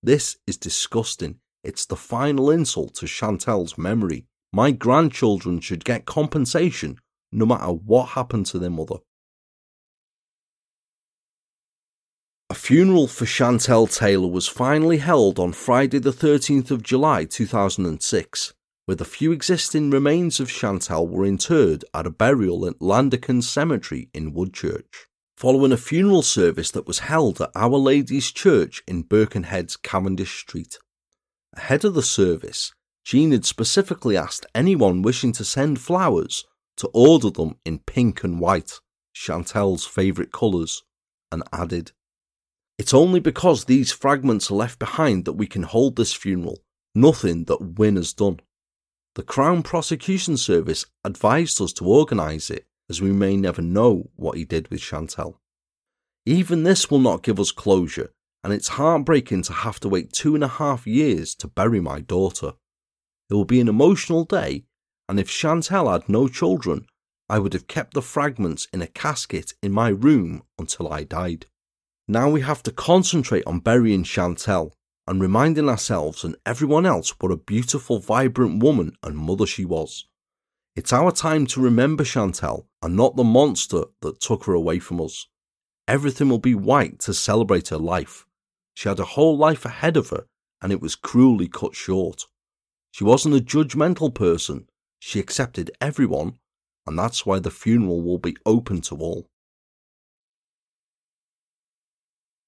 [0.03, 1.39] This is disgusting.
[1.62, 4.27] It's the final insult to Chantel's memory.
[4.53, 6.99] My grandchildren should get compensation
[7.33, 8.97] no matter what happened to their mother.
[12.51, 18.53] A funeral for Chantel Taylor was finally held on Friday, the 13th of July 2006,
[18.85, 24.11] where the few existing remains of Chantel were interred at a burial at Landican Cemetery
[24.13, 25.07] in Woodchurch.
[25.37, 30.79] following a funeral service that was held at Our Lady's Church in Birkenhead's Cavendish Street.
[31.57, 32.73] Ahead of the service,
[33.05, 36.45] Jean had specifically asked anyone wishing to send flowers
[36.77, 38.81] to order them in pink and white,
[39.15, 40.83] Chantel's favourite colours,
[41.33, 41.93] and added,
[42.79, 46.59] It's only because these fragments are left behind that we can hold this funeral,
[46.95, 48.41] nothing that Wynne has done.
[49.14, 54.37] The Crown Prosecution Service advised us to organise it as we may never know what
[54.37, 55.37] he did with Chantel.
[56.27, 58.11] Even this will not give us closure,
[58.43, 62.01] and it's heartbreaking to have to wait two and a half years to bury my
[62.01, 62.55] daughter.
[63.31, 64.64] It will be an emotional day,
[65.09, 66.87] and if Chantel had no children,
[67.29, 71.47] I would have kept the fragments in a casket in my room until I died.
[72.07, 74.73] Now we have to concentrate on burying Chantel
[75.07, 80.07] and reminding ourselves and everyone else what a beautiful, vibrant woman and mother she was.
[80.77, 85.01] It's our time to remember Chantel and not the monster that took her away from
[85.01, 85.29] us.
[85.89, 88.27] Everything will be white to celebrate her life.
[88.75, 90.25] She had a whole life ahead of her
[90.61, 92.25] and it was cruelly cut short.
[92.91, 94.69] She wasn't a judgmental person.
[94.99, 96.39] She accepted everyone,
[96.87, 99.29] and that's why the funeral will be open to all.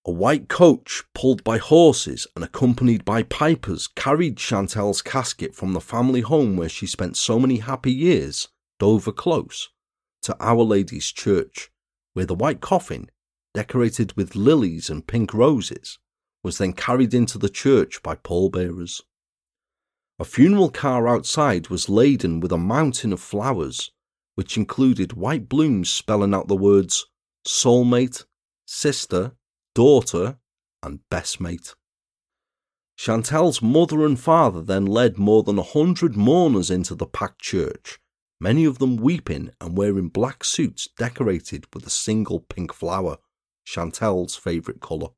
[0.09, 5.81] A white coach, pulled by horses and accompanied by pipers, carried Chantel's casket from the
[5.81, 8.47] family home where she spent so many happy years,
[8.79, 9.69] Dover Close,
[10.23, 11.73] to Our Lady's Church,
[12.13, 13.11] where the white coffin,
[13.53, 15.99] decorated with lilies and pink roses,
[16.41, 19.03] was then carried into the church by pallbearers.
[20.21, 23.91] A funeral car outside was laden with a mountain of flowers,
[24.37, 27.07] which included white blooms spelling out the words
[27.45, 28.25] soulmate,
[28.67, 29.33] sister,
[29.77, 30.39] daughter,
[30.83, 31.75] and best mate.
[32.99, 37.99] Chantel's mother and father then led more than a hundred mourners into the packed church,
[38.41, 43.19] many of them weeping and wearing black suits decorated with a single pink flower,
[43.67, 45.11] Chantel's favourite colour.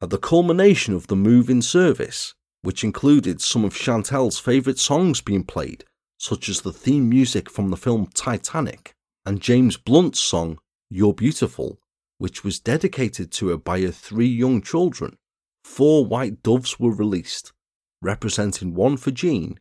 [0.00, 5.44] At the culmination of the move-in service, which included some of Chantel's favourite songs being
[5.44, 5.84] played,
[6.16, 8.94] such as the theme music from the film Titanic
[9.26, 10.58] and James Blunt's song
[10.88, 11.78] You're Beautiful,
[12.20, 15.16] which was dedicated to her by her three young children.
[15.64, 17.54] Four white doves were released,
[18.02, 19.58] representing one for Jean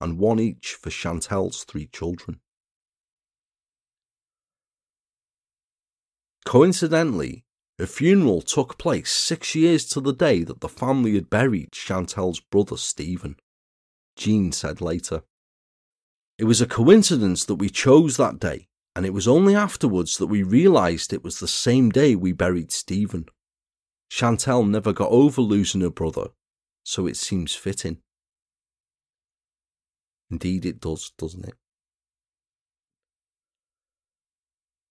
[0.00, 2.40] and one each for Chantel's three children.
[6.44, 7.44] Coincidentally,
[7.78, 12.40] her funeral took place six years to the day that the family had buried Chantel's
[12.40, 13.36] brother Stephen.
[14.16, 15.22] Jean said later.
[16.38, 20.26] It was a coincidence that we chose that day, and it was only afterwards that
[20.26, 23.26] we realised it was the same day we buried Stephen.
[24.10, 26.28] Chantel never got over losing her brother,
[26.82, 27.98] so it seems fitting.
[30.30, 31.54] Indeed, it does, doesn't it?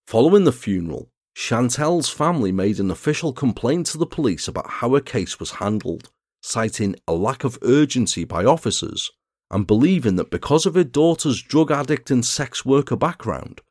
[0.07, 5.01] Following the funeral, Chantel's family made an official complaint to the police about how her
[5.01, 6.09] case was handled,
[6.41, 9.11] citing a lack of urgency by officers
[9.51, 13.61] and believing that because of her daughter's drug addict and sex worker background,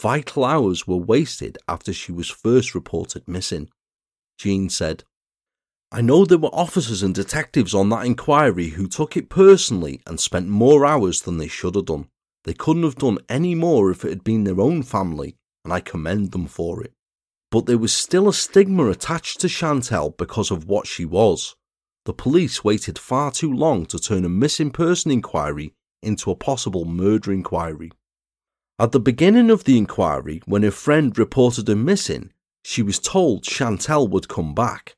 [0.00, 3.68] vital hours were wasted after she was first reported missing.
[4.38, 5.04] Jean said,
[5.92, 10.20] I know there were officers and detectives on that inquiry who took it personally and
[10.20, 12.08] spent more hours than they should have done.
[12.44, 15.80] They couldn't have done any more if it had been their own family, and I
[15.80, 16.94] commend them for it
[17.50, 21.56] but there was still a stigma attached to Chantel because of what she was.
[22.04, 26.84] The police waited far too long to turn a missing person inquiry into a possible
[26.84, 27.90] murder inquiry.
[28.80, 32.32] At the beginning of the inquiry, when her friend reported her missing,
[32.64, 34.96] she was told Chantel would come back.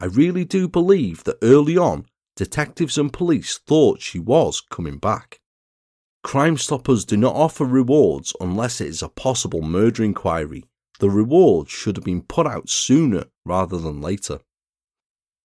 [0.00, 2.06] I really do believe that early on,
[2.36, 5.40] detectives and police thought she was coming back.
[6.24, 10.64] Crime Stoppers do not offer rewards unless it is a possible murder inquiry,
[10.98, 14.40] the reward should have been put out sooner rather than later.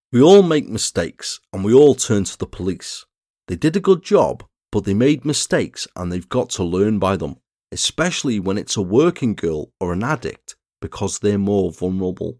[0.09, 3.05] We all make mistakes and we all turn to the police.
[3.49, 7.17] They did a good job, but they made mistakes and they've got to learn by
[7.17, 7.35] them,
[7.73, 12.37] especially when it's a working girl or an addict because they're more vulnerable.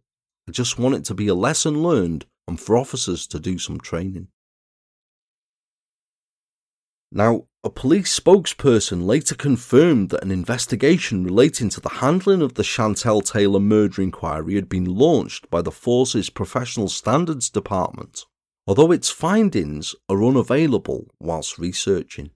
[0.47, 3.79] I just want it to be a lesson learned and for officers to do some
[3.79, 4.27] training.
[7.11, 12.63] Now, a police spokesperson later confirmed that an investigation relating to the handling of the
[12.63, 18.25] Chantel Taylor murder inquiry had been launched by the Force's Professional Standards Department,
[18.67, 22.31] although its findings are unavailable whilst researching.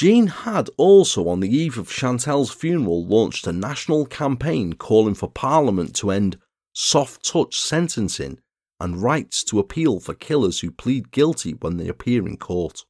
[0.00, 5.28] Jean had also, on the eve of Chantel's funeral, launched a national campaign calling for
[5.28, 6.38] Parliament to end
[6.72, 8.38] soft touch sentencing
[8.80, 12.86] and rights to appeal for killers who plead guilty when they appear in court.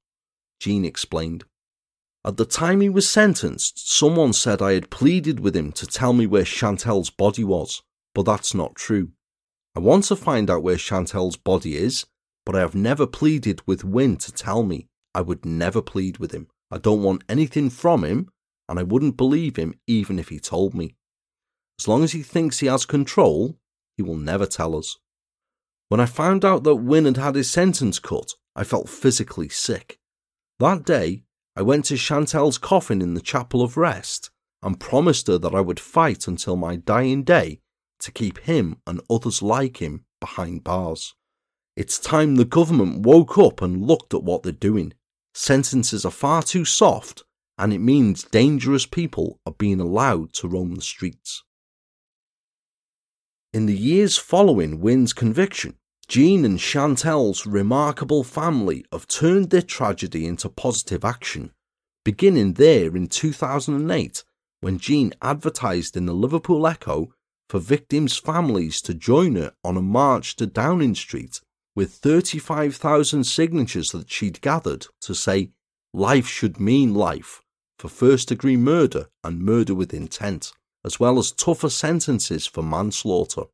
[0.60, 1.42] Jean explained.
[2.24, 6.12] At the time he was sentenced, someone said I had pleaded with him to tell
[6.12, 7.82] me where Chantel's body was,
[8.14, 9.10] but that's not true.
[9.74, 12.06] I want to find out where Chantel's body is,
[12.46, 14.86] but I have never pleaded with Wynne to tell me.
[15.12, 16.46] I would never plead with him.
[16.70, 18.30] I don't want anything from him,
[18.68, 20.96] and I wouldn't believe him even if he told me.
[21.78, 23.58] As long as he thinks he has control,
[23.96, 24.98] he will never tell us.
[25.88, 29.98] When I found out that Wynne had had his sentence cut, I felt physically sick.
[30.60, 31.24] That day,
[31.56, 34.30] I went to Chantel's coffin in the Chapel of Rest
[34.62, 37.60] and promised her that I would fight until my dying day
[38.00, 41.14] to keep him and others like him behind bars.
[41.76, 44.92] It's time the government woke up and looked at what they're doing.
[45.34, 47.24] Sentences are far too soft,
[47.56, 51.42] and it means dangerous people are being allowed to roam the streets.
[53.52, 55.76] In the years following Wynne's conviction,
[56.08, 61.52] Jean and Chantel's remarkable family have turned their tragedy into positive action,
[62.04, 64.24] beginning there in 2008
[64.60, 67.12] when Jean advertised in the Liverpool Echo
[67.48, 71.40] for victims' families to join her on a march to Downing Street
[71.74, 75.50] with 35,000 signatures that she'd gathered to say
[75.92, 77.42] life should mean life
[77.78, 80.52] for first degree murder and murder with intent,
[80.84, 83.44] as well as tougher sentences for manslaughter.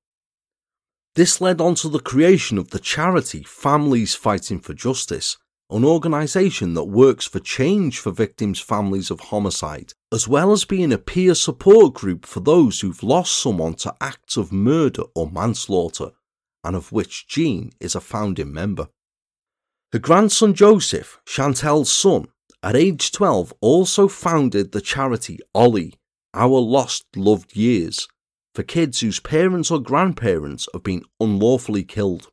[1.14, 5.38] This led on to the creation of the charity Families Fighting for Justice,
[5.70, 10.92] an organisation that works for change for victims' families of homicide, as well as being
[10.92, 16.10] a peer support group for those who've lost someone to acts of murder or manslaughter,
[16.64, 18.88] and of which Jean is a founding member.
[19.92, 22.26] Her grandson Joseph, Chantel's son,
[22.62, 25.94] at age 12 also founded the charity OLLY,
[26.34, 28.08] Our Lost Loved Years,
[28.54, 32.28] for kids whose parents or grandparents have been unlawfully killed.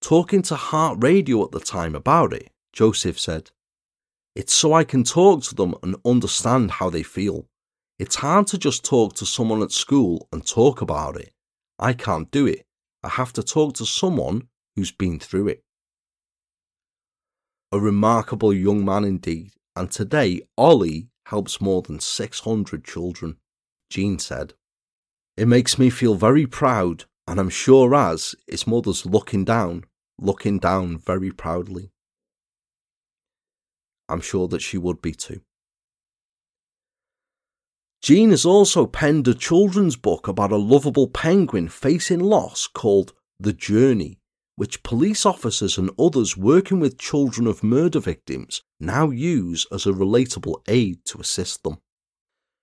[0.00, 3.50] Talking to Heart Radio at the time about it, Joseph said,
[4.34, 7.46] It's so I can talk to them and understand how they feel.
[7.98, 11.34] It's hard to just talk to someone at school and talk about it.
[11.78, 12.64] I can't do it.
[13.02, 15.62] I have to talk to someone who's been through it.
[17.72, 23.36] A remarkable young man indeed, and today OLLY helps more than 600 children,
[23.88, 24.54] Jean said.
[25.36, 29.84] It makes me feel very proud, and I'm sure as his mother's looking down,
[30.18, 31.92] looking down very proudly.
[34.08, 35.40] I'm sure that she would be too.
[38.02, 43.52] Jean has also penned a children's book about a lovable penguin facing loss called The
[43.52, 44.18] Journey,
[44.56, 49.92] which police officers and others working with children of murder victims now use as a
[49.92, 51.78] relatable aid to assist them.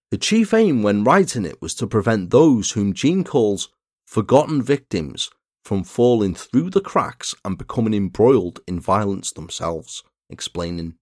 [0.10, 3.70] The chief aim when writing it was to prevent those whom Jean calls
[4.08, 5.30] forgotten victims
[5.64, 10.96] from falling through the cracks and becoming embroiled in violence themselves, explaining.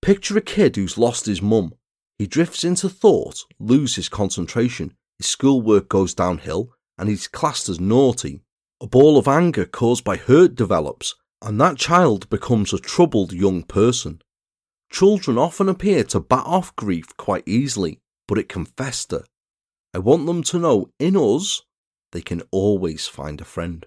[0.00, 1.74] Picture a kid who's lost his mum.
[2.18, 8.42] He drifts into thought, loses concentration, his schoolwork goes downhill, and he's classed as naughty.
[8.80, 13.62] A ball of anger caused by hurt develops, and that child becomes a troubled young
[13.62, 14.22] person.
[14.90, 19.24] Children often appear to bat off grief quite easily, but it can fester.
[19.92, 21.62] I want them to know in us,
[22.12, 23.84] they can always find a friend.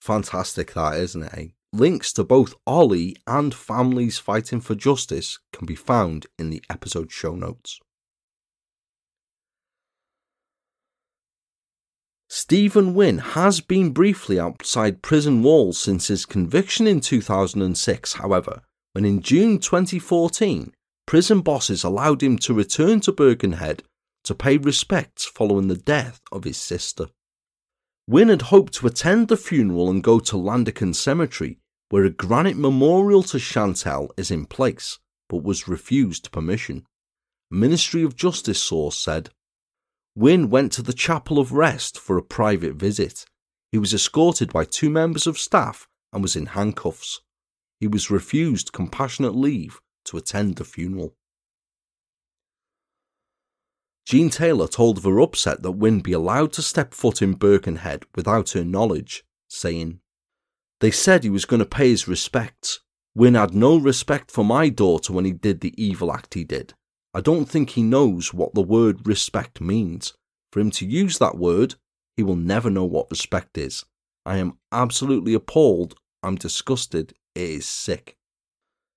[0.00, 1.34] Fantastic, that isn't it?
[1.36, 1.48] Eh?
[1.72, 7.12] Links to both OLLY and Families Fighting for Justice can be found in the episode
[7.12, 7.78] show notes.
[12.30, 18.62] Stephen Wynne has been briefly outside prison walls since his conviction in 2006, however,
[18.92, 20.72] when in June 2014,
[21.06, 23.82] prison bosses allowed him to return to Birkenhead
[24.24, 27.08] to pay respects following the death of his sister.
[28.08, 31.58] Wynne had hoped to attend the funeral and go to Landican Cemetery,
[31.90, 34.98] where a granite memorial to Chantel is in place,
[35.28, 36.86] but was refused permission.
[37.50, 39.28] Ministry of Justice source said
[40.16, 43.26] Wynne went to the Chapel of Rest for a private visit.
[43.72, 47.20] He was escorted by two members of staff and was in handcuffs.
[47.78, 51.14] He was refused compassionate leave to attend the funeral.
[54.08, 58.04] Jean Taylor told of her upset that Wynne be allowed to step foot in Birkenhead
[58.14, 60.00] without her knowledge, saying,
[60.80, 62.80] They said he was going to pay his respects.
[63.14, 66.72] Wynne had no respect for my daughter when he did the evil act he did.
[67.12, 70.14] I don't think he knows what the word respect means.
[70.52, 71.74] For him to use that word,
[72.16, 73.84] he will never know what respect is.
[74.24, 75.96] I am absolutely appalled.
[76.22, 77.12] I'm disgusted.
[77.34, 78.16] It is sick.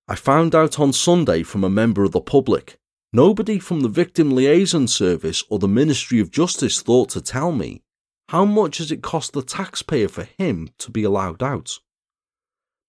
[0.08, 2.78] I found out on Sunday from a member of the public.
[3.14, 7.82] Nobody from the Victim Liaison Service or the Ministry of Justice thought to tell me.
[8.30, 11.78] How much has it cost the taxpayer for him to be allowed out?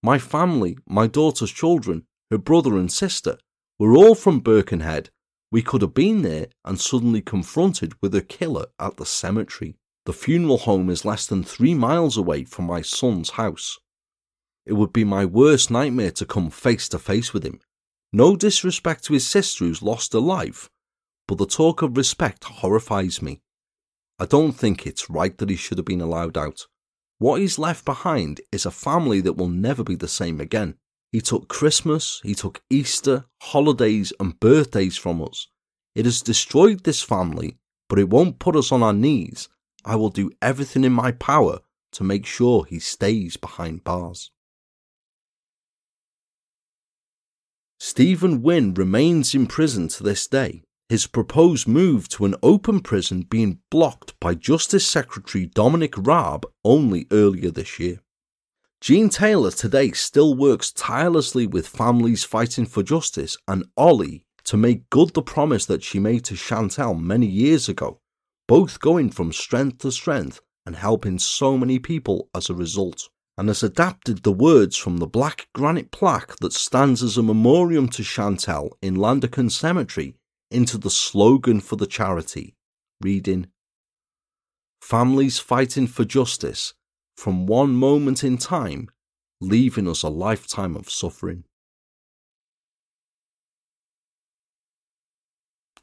[0.02, 3.38] My family, my daughter's children, her brother and sister,
[3.78, 5.10] were all from Birkenhead.
[5.52, 9.76] We could have been there and suddenly confronted with a killer at the cemetery.
[10.06, 13.78] The funeral home is less than three miles away from my son's house.
[14.66, 17.60] It would be my worst nightmare to come face to face with him.
[18.16, 20.70] No disrespect to his sister who's lost her life,
[21.28, 23.42] but the talk of respect horrifies me.
[24.20, 26.68] I don't think it's right that he should have been allowed out.
[27.18, 30.76] What he's left behind is a family that will never be the same again.
[31.12, 35.48] He took Christmas, he took Easter, holidays, and birthdays from us.
[35.96, 37.58] It has destroyed this family,
[37.90, 39.50] but it won't put us on our knees.
[39.86, 41.62] I will do everything in my power
[41.94, 44.30] to make sure he stays behind bars.
[47.86, 53.24] Stephen Wynne remains in prison to this day, his proposed move to an open prison
[53.24, 58.00] being blocked by Justice Secretary Dominic Raab only earlier this year.
[58.80, 64.90] Jean Taylor today still works tirelessly with families fighting for justice and OLLY to make
[64.90, 68.00] good the promise that she made to Chantel many years ago,
[68.48, 73.48] both going from strength to strength and helping so many people as a result and
[73.48, 78.04] has adapted the words from the black granite plaque that stands as a memoriam to
[78.04, 80.16] Chantel in Landican Cemetery
[80.52, 82.56] into the slogan for the charity,
[83.02, 83.48] reading
[84.82, 86.74] Families fighting for justice
[87.16, 88.90] from one moment in time,
[89.40, 91.46] leaving us a lifetime of suffering.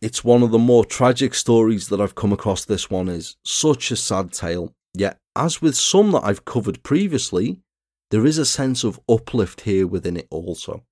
[0.03, 2.65] It's one of the more tragic stories that I've come across.
[2.65, 7.61] This one is such a sad tale, yet as with some that I've covered previously,
[8.11, 10.85] there is a sense of uplift here within it also.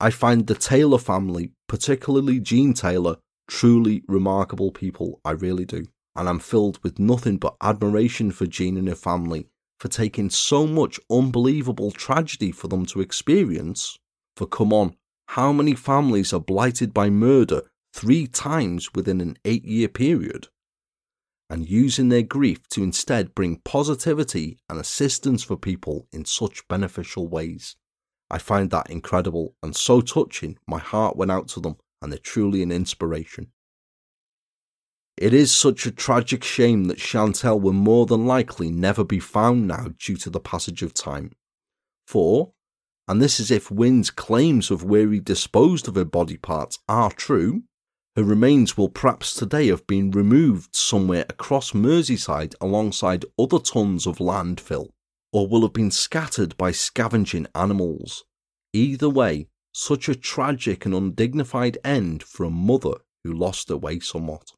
[0.00, 3.16] I find the Taylor family, particularly Jean Taylor,
[3.48, 5.86] truly remarkable people, I really do.
[6.14, 9.46] And I'm filled with nothing but admiration for Jean and her family
[9.80, 13.98] for taking so much unbelievable tragedy for them to experience.
[14.36, 14.96] For come on,
[15.28, 17.62] how many families are blighted by murder
[17.92, 20.48] three times within an eight year period?
[21.50, 27.26] And using their grief to instead bring positivity and assistance for people in such beneficial
[27.26, 27.76] ways.
[28.30, 32.18] I find that incredible and so touching, my heart went out to them, and they're
[32.18, 33.48] truly an inspiration.
[35.16, 39.66] It is such a tragic shame that Chantel will more than likely never be found
[39.66, 41.32] now due to the passage of time.
[42.06, 42.52] For,
[43.08, 47.10] and this is if Wynne's claims of where he disposed of her body parts are
[47.10, 47.64] true,
[48.18, 54.18] her remains will perhaps today have been removed somewhere across Merseyside alongside other tons of
[54.18, 54.88] landfill,
[55.32, 58.24] or will have been scattered by scavenging animals.
[58.72, 64.00] Either way, such a tragic and undignified end for a mother who lost her way
[64.00, 64.50] somewhat.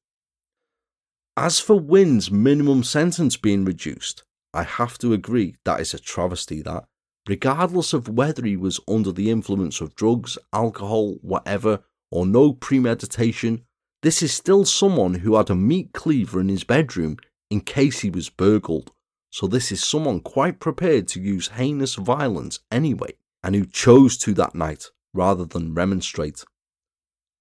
[1.37, 4.23] As for Wynne's minimum sentence being reduced,
[4.55, 6.85] I have to agree that is a travesty that,
[7.29, 13.63] regardless of whether he was under the influence of drugs, alcohol, whatever, or no premeditation,
[14.03, 17.19] this is still someone who had a meat cleaver in his bedroom
[17.51, 18.93] in case he was burgled.
[19.31, 24.35] So this is someone quite prepared to use heinous violence anyway, and who chose to
[24.35, 26.45] that night rather than remonstrate.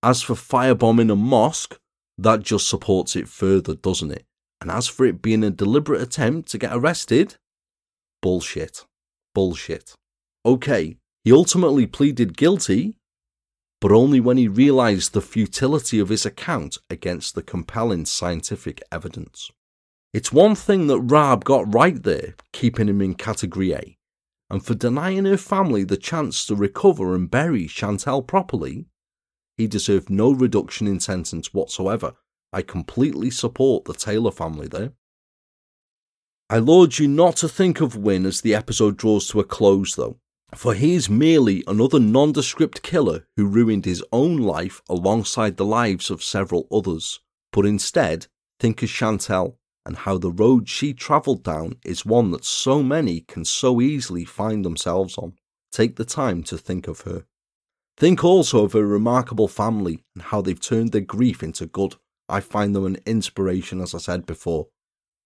[0.03, 1.79] As for firebombing a mosque,
[2.17, 4.25] that just supports it further, doesn't it?
[4.61, 7.35] And as for it being a deliberate attempt to get arrested,
[8.21, 8.85] bullshit.
[9.33, 9.93] Bullshit.
[10.45, 12.95] Okay, he ultimately pleaded guilty
[13.81, 19.51] but only when he realised the futility of his account against the compelling scientific evidence.
[20.13, 23.97] It's one thing that Raab got right there, keeping him in Category A,
[24.49, 28.87] and for denying her family the chance to recover and bury Chantel properly,
[29.55, 32.13] he deserved no reduction in sentence whatsoever.
[32.51, 34.93] I completely support the Taylor family there.
[36.49, 39.95] I laud you not to think of Wynne as the episode draws to a close,
[39.95, 40.17] though
[40.55, 46.09] for he is merely another nondescript killer who ruined his own life alongside the lives
[46.09, 47.19] of several others,
[47.51, 48.27] but instead
[48.59, 49.55] think of Chantel
[49.85, 54.25] and how the road she travelled down is one that so many can so easily
[54.25, 55.33] find themselves on.
[55.71, 57.25] Take the time to think of her.
[57.97, 61.95] Think also of her remarkable family and how they've turned their grief into good.
[62.27, 64.67] I find them an inspiration, as I said before,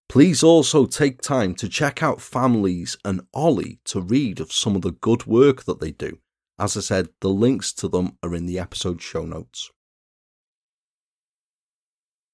[0.08, 4.82] Please also take time to check out Families and OLLY to read of some of
[4.82, 6.18] the good work that they do.
[6.58, 9.70] As I said, the links to them are in the episode show notes.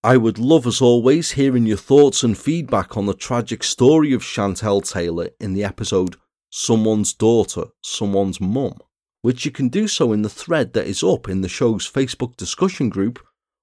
[0.02, 4.22] I would love, as always, hearing your thoughts and feedback on the tragic story of
[4.22, 6.16] Chantel Taylor in the episode
[6.50, 8.78] Someone's Daughter, Someone's Mum,
[9.22, 12.36] which you can do so in the thread that is up in the show's Facebook
[12.36, 13.18] discussion group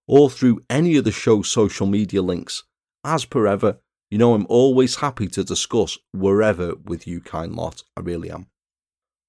[0.08, 2.64] or through any of the show's social media links.
[3.04, 3.80] As per ever,
[4.10, 7.84] you know, I'm always happy to discuss wherever with you, kind lot.
[7.96, 8.48] I really am.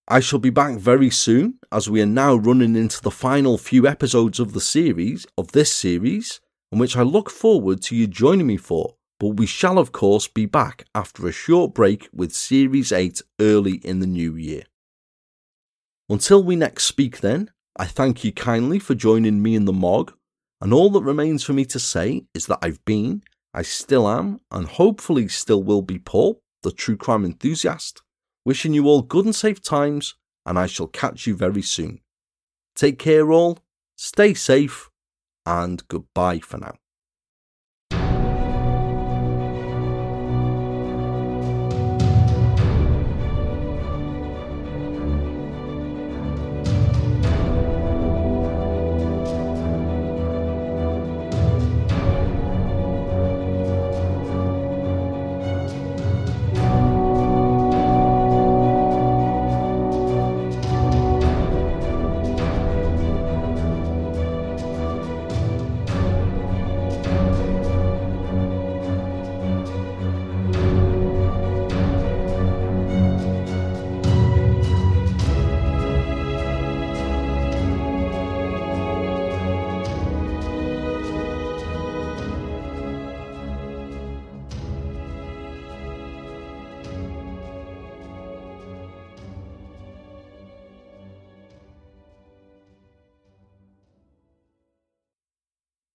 [0.06, 3.86] I shall be back very soon as we are now running into the final few
[3.86, 6.40] episodes of the series, of this series,
[6.72, 8.94] in which I look forward to you joining me for.
[9.20, 13.74] But we shall, of course, be back after a short break with Series 8 early
[13.78, 14.62] in the new year.
[16.08, 20.14] Until we next speak, then, I thank you kindly for joining me in the MOG,
[20.60, 23.22] and all that remains for me to say is that I've been,
[23.54, 28.02] I still am, and hopefully still will be Paul, the true crime enthusiast,
[28.44, 30.14] wishing you all good and safe times,
[30.44, 32.00] and I shall catch you very soon.
[32.74, 33.58] Take care, all,
[33.96, 34.90] stay safe,
[35.44, 36.74] and goodbye for now.